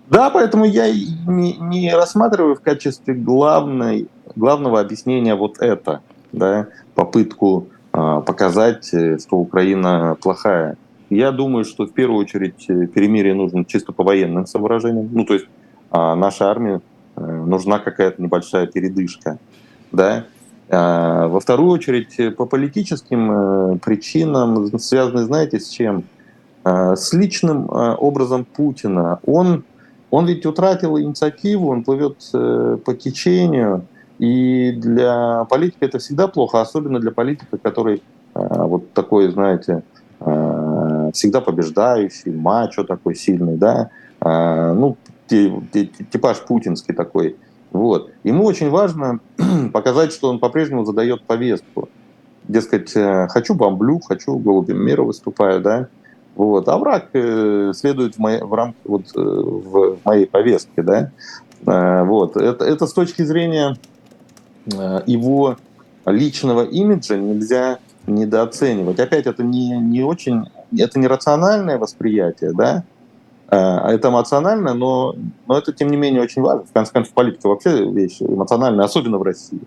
Да, 0.09 0.29
поэтому 0.31 0.67
я 0.67 0.93
не, 0.93 1.57
не 1.57 1.95
рассматриваю 1.95 2.57
в 2.57 2.61
качестве 2.61 3.15
главной, 3.15 4.07
главного 4.37 4.81
объяснения 4.81 5.35
вот 5.35 5.59
это, 5.61 6.01
да, 6.33 6.69
попытку 6.95 7.69
э, 7.93 8.23
показать, 8.27 8.93
э, 8.93 9.19
что 9.19 9.37
Украина 9.37 10.17
плохая. 10.21 10.77
Я 11.11 11.33
думаю, 11.33 11.65
что 11.65 11.87
в 11.87 11.93
первую 11.93 12.21
очередь 12.21 12.65
э, 12.69 12.87
перемирие 12.87 13.35
нужно 13.35 13.65
чисто 13.65 13.93
по 13.93 14.05
военным 14.05 14.47
соображениям. 14.47 15.09
Ну, 15.13 15.25
то 15.25 15.35
есть 15.35 15.47
э, 15.47 16.15
наша 16.15 16.51
армия 16.51 16.81
э, 17.17 17.21
нужна 17.21 17.79
какая-то 17.79 18.21
небольшая 18.23 18.67
передышка, 18.67 19.39
да. 19.93 20.25
А, 20.71 21.29
во 21.29 21.41
вторую 21.41 21.71
очередь 21.71 22.19
э, 22.19 22.31
по 22.31 22.47
политическим 22.47 23.31
э, 23.75 23.79
причинам, 23.79 24.79
связанным, 24.79 25.25
знаете, 25.25 25.61
с 25.61 25.69
чем? 25.69 26.05
Э, 26.65 26.97
с 26.97 27.13
личным 27.13 27.67
э, 27.67 27.95
образом 27.95 28.45
Путина. 28.45 29.21
Он 29.27 29.65
он 30.11 30.27
ведь 30.27 30.47
утратил 30.47 30.97
инициативу, 30.97 31.71
он 31.71 31.83
плывет 31.83 32.17
э, 32.33 32.79
по 32.85 32.95
течению, 32.95 33.85
и 34.19 34.73
для 34.73 35.45
политика 35.45 35.85
это 35.87 35.99
всегда 35.99 36.29
плохо, 36.29 36.61
особенно 36.61 37.01
для 37.01 37.11
политика, 37.11 37.59
который 37.59 37.97
э, 37.97 38.01
вот 38.35 38.93
такой, 38.93 39.31
знаете, 39.31 39.83
э, 40.21 41.11
всегда 41.13 41.41
побеждающий, 41.41 42.33
мачо 42.33 42.85
такой 42.85 43.15
сильный, 43.15 43.57
да, 43.57 43.91
ну, 44.21 44.97
типаж 45.29 46.39
путинский 46.47 46.95
такой. 46.95 47.37
Вот. 47.73 48.11
Ему 48.23 48.45
очень 48.45 48.71
важно 48.71 49.21
показать, 49.73 50.13
что 50.13 50.31
он 50.31 50.39
по-прежнему 50.39 50.87
задает 50.87 51.25
повестку. 51.25 51.91
Дескать, 52.49 52.93
хочу 53.31 53.55
бомблю, 53.55 54.01
хочу 54.01 54.39
голубем 54.39 54.83
мира 54.83 55.03
выступаю, 55.03 55.61
да, 55.61 55.89
вот. 56.37 56.69
А 56.69 56.79
враг 56.79 57.11
э, 57.13 57.73
следует 57.75 58.17
в, 58.17 58.19
моей, 58.19 58.43
в, 58.43 58.53
рам, 58.53 58.75
вот, 58.85 59.05
э, 59.15 59.21
в 59.21 59.99
моей 60.05 60.27
повестке. 60.27 60.83
Да? 60.83 61.11
Э, 61.67 62.05
вот. 62.05 62.37
Это, 62.37 62.65
это 62.65 62.87
с 62.87 62.93
точки 62.93 63.23
зрения 63.23 63.77
э, 63.77 63.94
его 64.67 65.57
личного 66.07 66.65
имиджа 66.65 67.17
нельзя 67.17 67.79
недооценивать. 68.07 68.99
Опять, 68.99 69.27
это 69.27 69.43
не, 69.43 69.71
не 69.77 70.03
очень, 70.03 70.45
это 70.77 70.99
не 70.99 71.07
рациональное 71.07 71.79
восприятие, 71.79 72.53
да, 72.53 72.85
а 73.49 73.93
это 73.93 74.09
эмоционально, 74.09 74.75
но, 74.75 75.15
но 75.47 75.59
это, 75.59 75.73
тем 75.73 75.91
не 75.91 75.97
менее, 75.97 76.23
очень 76.23 76.43
важно. 76.43 76.65
В 76.65 76.73
конце 76.73 76.93
концов, 76.93 77.15
политика 77.15 77.49
вообще 77.49 77.85
вещь 77.91 78.21
эмоциональная, 78.21 78.85
особенно 78.85 79.19
в 79.19 79.23
России. 79.23 79.61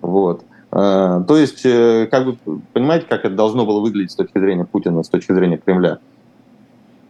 Вот. 0.00 0.44
Э, 0.72 1.22
то 1.26 1.36
есть, 1.36 1.64
э, 1.64 2.08
как 2.10 2.24
бы, 2.26 2.36
понимаете, 2.72 3.06
как 3.08 3.24
это 3.24 3.34
должно 3.34 3.64
было 3.64 3.80
выглядеть 3.80 4.12
с 4.12 4.16
точки 4.16 4.38
зрения 4.38 4.64
Путина, 4.64 5.02
с 5.02 5.08
точки 5.08 5.32
зрения 5.32 5.58
Кремля? 5.58 5.98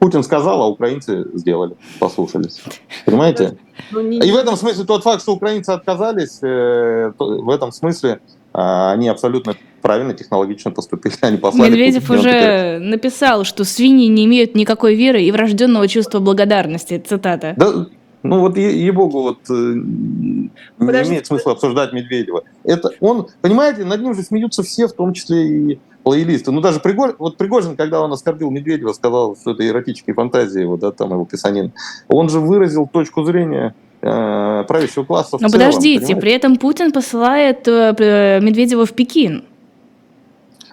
Путин 0.03 0.25
сказал, 0.25 0.61
а 0.63 0.67
украинцы 0.67 1.29
сделали, 1.33 1.77
послушались. 2.01 2.61
Понимаете? 3.07 3.57
Ну, 3.93 4.01
И 4.01 4.33
в 4.33 4.37
этом 4.37 4.57
смысле 4.57 4.85
тот 4.85 5.05
факт, 5.05 5.23
что 5.23 5.33
украинцы 5.33 5.71
отказались, 5.71 6.41
э, 6.43 7.13
в 7.17 7.49
этом 7.49 7.71
смысле 7.71 8.19
они 8.53 9.07
абсолютно 9.07 9.55
правильно, 9.81 10.13
технологично 10.13 10.73
поступили. 10.73 11.15
Они 11.21 11.37
послали 11.37 11.71
Медведев 11.71 12.09
Путину, 12.09 12.19
уже 12.19 12.79
написал, 12.81 13.45
что 13.45 13.63
свиньи 13.63 14.09
не 14.09 14.25
имеют 14.25 14.57
никакой 14.57 14.97
веры 14.97 15.23
и 15.23 15.31
врожденного 15.31 15.87
чувства 15.87 16.19
благодарности. 16.19 16.99
Цитата. 16.99 17.55
Да, 17.57 17.87
ну 18.25 18.41
вот 18.41 18.57
ей-богу, 18.57 19.23
вот 19.23 19.39
э, 19.51 19.53
не 19.53 20.51
имеет 20.79 21.27
смысла 21.27 21.53
обсуждать 21.53 21.93
Медведева. 21.93 22.43
Это 22.65 22.91
он, 22.99 23.29
понимаете, 23.41 23.85
над 23.85 24.03
ним 24.03 24.15
же 24.15 24.23
смеются 24.23 24.65
все, 24.65 24.89
в 24.89 24.95
том 24.95 25.13
числе 25.13 25.47
и 25.47 25.81
лоялисты. 26.05 26.51
Ну 26.51 26.61
даже 26.61 26.81
Пригожин, 26.81 27.17
вот 27.19 27.37
Пригожин, 27.37 27.77
когда 27.77 28.01
он 28.01 28.13
оскорбил 28.13 28.51
Медведева, 28.51 28.93
сказал, 28.93 29.37
что 29.37 29.53
это 29.53 29.67
эротические 29.67 30.15
фантазии, 30.15 30.63
его, 30.63 30.77
да, 30.77 30.91
там 30.93 31.13
его 31.13 31.25
писанин, 31.25 31.73
он 32.09 32.29
же 32.29 32.41
выразил 32.41 32.87
точку 32.87 33.25
зрения 33.25 33.75
э, 34.01 34.65
правящего 34.67 35.05
класса 35.05 35.39
Но 35.41 35.49
целом, 35.49 35.53
подождите, 35.53 36.01
понимаете? 36.01 36.21
при 36.21 36.33
этом 36.33 36.57
Путин 36.57 36.93
посылает 36.93 37.67
э, 37.69 38.41
Медведева 38.41 38.87
в 38.87 38.93
Пекин. 38.93 39.45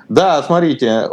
Да, 0.08 0.42
смотрите, 0.42 1.08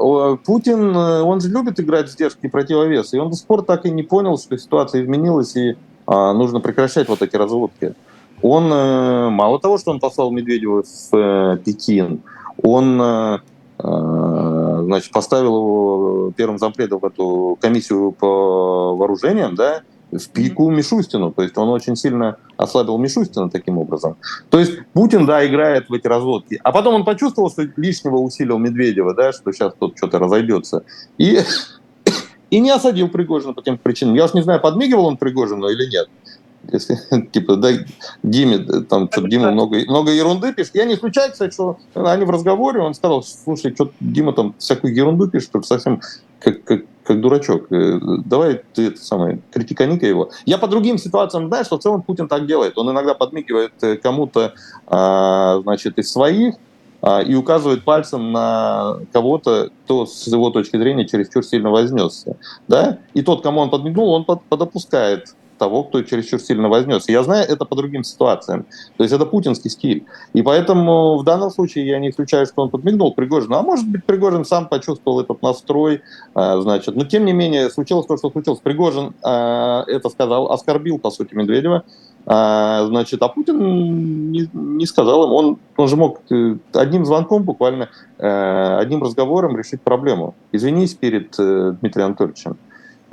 Путин, 0.47 0.97
э, 0.97 1.23
он 1.23 1.41
же 1.41 1.49
любит 1.51 1.79
играть 1.79 2.09
в 2.09 2.13
сдержки 2.13 2.47
и 2.47 2.49
противовесы, 2.49 3.17
и 3.17 3.21
он 3.21 3.31
до 3.31 3.37
сих 3.37 3.47
пор 3.47 3.63
так 3.63 3.85
и 3.85 3.91
не 3.91 4.03
понял, 4.03 4.39
что 4.39 4.57
ситуация 4.57 5.03
изменилась, 5.03 5.55
и 5.57 5.77
а, 6.07 6.33
нужно 6.33 6.61
прекращать 6.61 7.09
вот 7.09 7.23
эти 7.23 7.37
разводки. 7.37 7.95
Он, 8.43 8.71
э, 8.73 9.29
мало 9.31 9.59
того, 9.59 9.79
что 9.79 9.91
он 9.91 9.99
послал 9.99 10.31
Медведева 10.31 10.83
в 10.83 11.17
э, 11.17 11.59
Пекин, 11.65 12.21
он 12.63 13.01
э, 13.01 13.39
значит, 13.87 15.13
поставил 15.13 15.57
его 15.57 16.33
первым 16.37 16.59
зампредом 16.59 17.01
в 17.01 17.05
эту 17.05 17.59
комиссию 17.61 18.13
по 18.13 18.97
вооружениям, 18.97 19.55
да, 19.55 19.83
в 20.13 20.29
пику 20.29 20.71
Мишустину. 20.71 21.33
То 21.33 21.43
есть 21.43 21.57
он 21.59 21.69
очень 21.69 21.97
сильно 21.97 22.37
ослабил 22.57 22.99
Мишустина 22.99 23.51
таким 23.51 23.79
образом. 23.79 24.17
То 24.51 24.59
есть 24.59 24.73
Путин, 24.93 25.27
да, 25.27 25.47
играет 25.47 25.89
в 25.89 25.93
эти 25.93 26.07
разводки. 26.07 26.61
А 26.63 26.73
потом 26.73 26.95
он 26.95 27.05
почувствовал, 27.05 27.51
что 27.51 27.63
лишнего 27.77 28.17
усилил 28.17 28.59
Медведева, 28.59 29.15
да, 29.15 29.33
что 29.33 29.53
сейчас 29.53 29.75
тут 29.79 29.97
что-то 29.97 30.19
разойдется. 30.19 30.85
И, 31.19 31.41
и 32.51 32.61
не 32.61 32.71
осадил 32.71 33.09
Пригожина 33.09 33.53
по 33.53 33.63
тем 33.63 33.79
причинам. 33.79 34.15
Я 34.15 34.25
уж 34.27 34.35
не 34.35 34.43
знаю, 34.43 34.61
подмигивал 34.61 35.07
он 35.07 35.17
Пригожину 35.17 35.69
или 35.69 35.91
нет. 35.91 36.09
Если, 36.73 36.99
типа, 37.33 37.57
да, 37.57 37.71
Диме, 38.23 38.59
там, 38.59 39.09
что 39.11 39.27
Дима 39.27 39.51
много, 39.51 39.79
много 39.87 40.11
ерунды 40.11 40.53
пишет. 40.53 40.75
Я 40.75 40.85
не 40.85 40.95
исключаю, 40.95 41.33
кстати, 41.33 41.53
что 41.53 41.79
они 41.95 42.25
в 42.25 42.31
разговоре, 42.31 42.81
он 42.81 42.95
сказал, 42.95 43.23
слушай, 43.23 43.75
что 43.75 43.91
Дима 44.01 44.33
там 44.33 44.55
всякую 44.59 44.95
ерунду 44.95 45.29
пишет, 45.29 45.49
что 45.51 45.63
совсем 45.63 46.01
как, 46.39 46.63
как, 46.65 46.83
как 47.05 47.21
дурачок. 47.21 47.71
Э, 47.73 47.99
давай 48.25 48.63
ты 48.75 48.89
это 48.89 49.01
самое, 49.01 49.41
критикани-ка 49.53 50.07
его. 50.07 50.31
Я 50.45 50.59
по 50.59 50.69
другим 50.69 50.99
ситуациям 50.99 51.49
знаю, 51.49 51.65
что 51.65 51.79
в 51.79 51.83
целом 51.83 52.03
Путин 52.03 52.29
так 52.29 52.47
делает. 52.47 52.79
Он 52.79 52.91
иногда 52.91 53.15
подмигивает 53.15 53.73
э, 53.83 53.97
кому-то, 53.97 54.55
а, 54.87 55.61
значит, 55.63 55.99
из 55.99 56.11
своих, 56.11 56.55
а, 57.03 57.21
и 57.21 57.35
указывает 57.35 57.85
пальцем 57.85 58.33
на 58.33 58.99
кого-то, 59.13 59.71
кто 59.85 60.07
с 60.07 60.27
его 60.27 60.51
точки 60.51 60.77
зрения 60.77 61.07
чересчур 61.07 61.45
сильно 61.45 61.71
вознесся. 61.71 62.37
Да? 62.69 62.99
И 63.15 63.23
тот, 63.23 63.43
кому 63.43 63.61
он 63.61 63.71
подмигнул, 63.71 64.11
он 64.11 64.25
под, 64.25 64.43
подопускает 64.45 65.35
того, 65.57 65.85
кто 65.85 66.03
чересчур 66.03 66.41
сильно 66.41 66.69
вознес. 66.69 67.09
Я 67.09 67.23
знаю 67.23 67.47
это 67.49 67.65
по 67.65 67.77
другим 67.77 68.05
ситуациям. 68.05 68.67
То 68.97 69.05
есть 69.05 69.15
это 69.15 69.27
путинский 69.27 69.71
стиль. 69.71 70.05
И 70.33 70.43
поэтому 70.43 71.17
в 71.17 71.25
данном 71.25 71.51
случае 71.51 71.87
я 71.87 71.99
не 71.99 72.11
исключаю, 72.11 72.47
что 72.47 72.63
он 72.63 72.71
подмигнул 72.71 73.15
Пригожину. 73.15 73.57
А 73.57 73.63
может 73.63 73.89
быть, 73.89 74.05
Пригожин 74.05 74.45
сам 74.45 74.69
почувствовал 74.69 75.21
этот 75.21 75.43
настрой. 75.43 76.03
А, 76.35 76.61
значит. 76.61 76.97
Но 76.97 77.05
тем 77.05 77.25
не 77.25 77.33
менее, 77.33 77.71
случилось 77.71 78.07
то, 78.07 78.17
что 78.17 78.31
случилось. 78.31 78.61
Пригожин 78.61 79.15
а, 79.23 79.85
это 79.87 80.09
сказал, 80.09 80.53
оскорбил, 80.53 80.99
по 80.99 81.11
сути, 81.11 81.35
Медведева. 81.35 81.85
А, 82.29 82.85
значит, 82.87 83.23
а 83.23 83.29
Путин 83.29 84.33
не, 84.33 84.51
не 84.53 84.87
сказал 84.87 85.27
им. 85.27 85.33
Он, 85.33 85.59
он 85.77 85.89
же 85.89 85.97
мог 85.97 86.21
э, 86.31 86.57
одним 86.73 87.07
звонком 87.07 87.45
буквально, 87.45 87.89
э, 88.19 88.77
одним 88.79 89.03
разговором 89.03 89.57
решить 89.57 89.81
проблему. 89.81 90.35
Извинись 90.51 90.95
перед 90.95 91.39
э, 91.39 91.75
Дмитрием 91.81 92.09
Анатольевичем. 92.09 92.57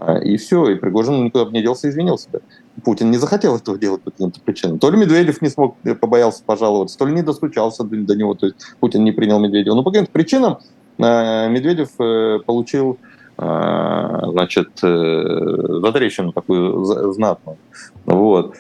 А, 0.06 0.18
и 0.18 0.36
все, 0.36 0.68
и 0.70 0.76
Пригожин 0.76 1.24
никуда 1.24 1.46
бы 1.46 1.52
не 1.52 1.62
делся, 1.62 1.90
извинился 1.90 2.30
бы. 2.30 2.42
Путин 2.84 3.10
не 3.10 3.18
захотел 3.18 3.56
этого 3.56 3.78
делать 3.78 4.02
по 4.02 4.12
каким-то 4.12 4.42
причинам. 4.42 4.78
То 4.78 4.92
ли 4.92 4.98
Медведев 4.98 5.42
не 5.42 5.48
смог, 5.50 5.78
э, 5.86 5.96
побоялся 5.96 6.44
пожаловаться, 6.44 6.98
то 6.98 7.06
ли 7.06 7.14
не 7.14 7.22
достучался 7.22 7.86
до, 7.86 8.16
него, 8.16 8.34
то 8.34 8.48
есть 8.48 8.58
Путин 8.82 9.06
не 9.06 9.14
принял 9.14 9.40
Медведева. 9.40 9.76
Но 9.76 9.84
по 9.84 9.92
каким-то 9.92 10.12
причинам 10.12 10.58
э, 10.98 11.50
Медведев 11.50 11.90
э, 12.00 12.40
получил 12.46 12.98
значит, 13.36 14.70
затрещину 14.80 16.34
такую 16.34 16.86
знатную. 17.14 17.58
Вот. 18.06 18.56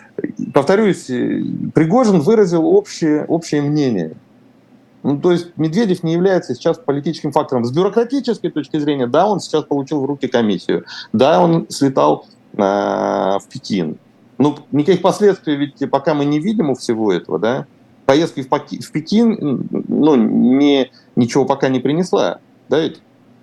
Повторюсь, 0.51 1.05
Пригожин 1.05 2.21
выразил 2.21 2.65
общее, 2.65 3.23
общее 3.25 3.61
мнение. 3.61 4.15
Ну, 5.03 5.19
то 5.19 5.33
есть 5.33 5.57
Медведев 5.57 6.01
не 6.03 6.13
является 6.13 6.55
сейчас 6.55 6.77
политическим 6.77 7.33
фактором. 7.33 7.65
С 7.65 7.71
бюрократической 7.71 8.49
точки 8.49 8.79
зрения, 8.79 9.05
да, 9.05 9.27
он 9.27 9.41
сейчас 9.41 9.65
получил 9.65 10.01
в 10.01 10.05
руки 10.05 10.27
комиссию, 10.27 10.85
да, 11.11 11.41
он 11.41 11.67
слетал 11.69 12.25
э, 12.53 12.57
в 12.57 13.43
Пекин. 13.51 13.97
Ну, 14.37 14.57
никаких 14.71 15.01
последствий 15.01 15.55
ведь 15.55 15.89
пока 15.91 16.13
мы 16.13 16.25
не 16.25 16.39
видим 16.39 16.69
у 16.69 16.75
всего 16.75 17.11
этого, 17.11 17.37
да. 17.37 17.67
Поездка 18.05 18.41
в, 18.41 18.47
Паки, 18.47 18.81
в 18.81 18.91
Пекин, 18.91 19.67
ну, 19.87 20.15
не, 20.15 20.91
ничего 21.15 21.45
пока 21.45 21.69
не 21.69 21.79
принесла, 21.79 22.39
да, 22.69 22.79
ведь 22.79 23.01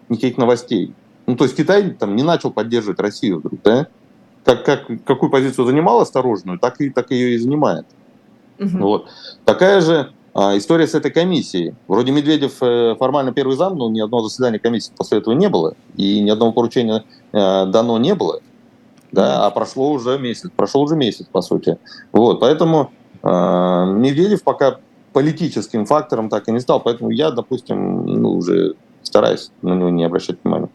никаких 0.09 0.39
новостей. 0.39 0.95
Ну, 1.27 1.37
то 1.37 1.45
есть 1.45 1.57
Китай 1.57 1.91
там 1.91 2.17
не 2.17 2.23
начал 2.23 2.51
поддерживать 2.51 3.01
Россию 3.01 3.39
вдруг, 3.39 3.61
да? 3.63 3.87
Как, 4.45 4.65
как, 4.65 4.87
какую 5.05 5.31
позицию 5.31 5.67
занимал 5.67 6.01
осторожную, 6.01 6.59
так, 6.59 6.81
и, 6.81 6.89
так 6.89 7.11
ее 7.11 7.35
и 7.35 7.39
занимает. 7.39 7.87
Угу. 8.59 8.79
Вот. 8.79 9.09
Такая 9.45 9.81
же 9.81 10.13
а, 10.33 10.57
история 10.57 10.87
с 10.87 10.95
этой 10.95 11.11
комиссией. 11.11 11.75
Вроде 11.89 12.13
Медведев 12.13 12.63
э, 12.63 12.95
формально 12.99 13.33
первый 13.33 13.57
зам, 13.57 13.77
но 13.77 13.91
ни 13.91 14.01
одного 14.01 14.25
заседания 14.25 14.59
комиссии 14.59 14.93
после 14.97 15.19
этого 15.19 15.35
не 15.35 15.49
было, 15.49 15.75
и 15.97 16.21
ни 16.21 16.31
одного 16.31 16.53
поручения 16.53 17.05
э, 17.33 17.67
дано 17.67 17.99
не 17.99 18.15
было. 18.15 18.41
Да, 19.13 19.47
а 19.47 19.51
прошло 19.51 19.91
уже 19.91 20.19
месяц, 20.19 20.51
прошел 20.55 20.83
уже 20.83 20.95
месяц, 20.95 21.27
по 21.31 21.43
сути. 21.43 21.79
Вот, 22.13 22.39
поэтому 22.39 22.93
э, 23.23 23.29
Медведев 23.29 24.45
пока 24.45 24.79
политическим 25.13 25.85
фактором 25.85 26.29
так 26.29 26.49
и 26.49 26.53
не 26.53 26.61
стал, 26.61 26.81
поэтому 26.81 27.11
я, 27.11 27.33
допустим, 27.33 28.07
ну, 28.07 28.35
уже 28.37 28.75
стараюсь 29.03 29.51
на 29.63 29.75
него 29.75 29.91
не 29.91 30.05
обращать 30.05 30.39
внимания. 30.45 30.69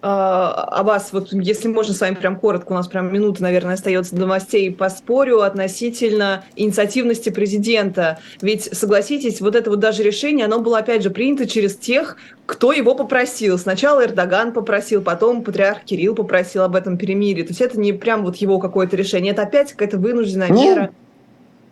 А 0.00 0.82
вас, 0.82 1.10
вот 1.12 1.32
если 1.32 1.68
можно 1.68 1.94
с 1.94 2.00
вами 2.00 2.14
прям 2.14 2.36
коротко, 2.36 2.72
у 2.72 2.74
нас 2.74 2.88
прям 2.88 3.12
минута, 3.12 3.42
наверное, 3.42 3.74
остается 3.74 4.16
до 4.16 4.22
новостей, 4.22 4.72
поспорю 4.72 5.42
относительно 5.42 6.44
инициативности 6.56 7.30
президента. 7.30 8.18
Ведь, 8.40 8.64
согласитесь, 8.64 9.40
вот 9.40 9.54
это 9.54 9.70
вот 9.70 9.78
даже 9.78 10.02
решение, 10.02 10.46
оно 10.46 10.58
было, 10.58 10.78
опять 10.78 11.02
же, 11.02 11.10
принято 11.10 11.46
через 11.46 11.76
тех, 11.76 12.16
кто 12.46 12.72
его 12.72 12.94
попросил. 12.94 13.58
Сначала 13.58 14.04
Эрдоган 14.04 14.52
попросил, 14.52 15.02
потом 15.02 15.42
патриарх 15.42 15.84
Кирилл 15.84 16.14
попросил 16.14 16.62
об 16.62 16.74
этом 16.74 16.96
перемирии. 16.96 17.42
То 17.42 17.50
есть 17.50 17.60
это 17.60 17.78
не 17.78 17.92
прям 17.92 18.24
вот 18.24 18.36
его 18.36 18.58
какое-то 18.58 18.96
решение, 18.96 19.32
это 19.32 19.42
опять 19.42 19.72
какая-то 19.72 19.98
вынужденная 19.98 20.50
мера. 20.50 20.90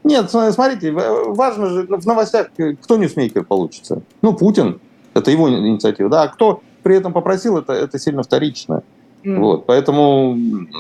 Нет, 0.03 0.31
смотрите, 0.31 0.93
важно 0.93 1.67
же, 1.67 1.83
в 1.83 2.07
новостях 2.07 2.49
кто 2.83 2.97
ньюсмейкер 2.97 3.45
получится? 3.45 4.03
Ну, 4.23 4.33
Путин, 4.35 4.81
это 5.13 5.31
его 5.31 5.51
инициатива, 5.51 6.09
да, 6.09 6.23
а 6.23 6.29
кто 6.29 6.63
при 6.83 6.97
этом 6.97 7.13
попросил, 7.13 7.59
это, 7.59 7.73
это 7.73 7.99
сильно 7.99 8.23
вторично. 8.23 8.83
Mm. 9.25 9.39
Вот, 9.39 9.67
поэтому 9.67 10.37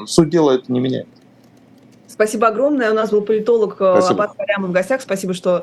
суть 0.06 0.30
дела 0.30 0.52
это 0.52 0.72
не 0.72 0.80
меняет. 0.80 1.06
Спасибо 2.06 2.48
огромное. 2.48 2.90
У 2.90 2.94
нас 2.94 3.10
был 3.10 3.22
политолог 3.22 3.76
э, 3.80 3.98
Спасибо. 3.98 4.34
Галлямов 4.36 4.70
в 4.70 4.72
гостях. 4.72 5.00
Спасибо, 5.00 5.32
что 5.32 5.58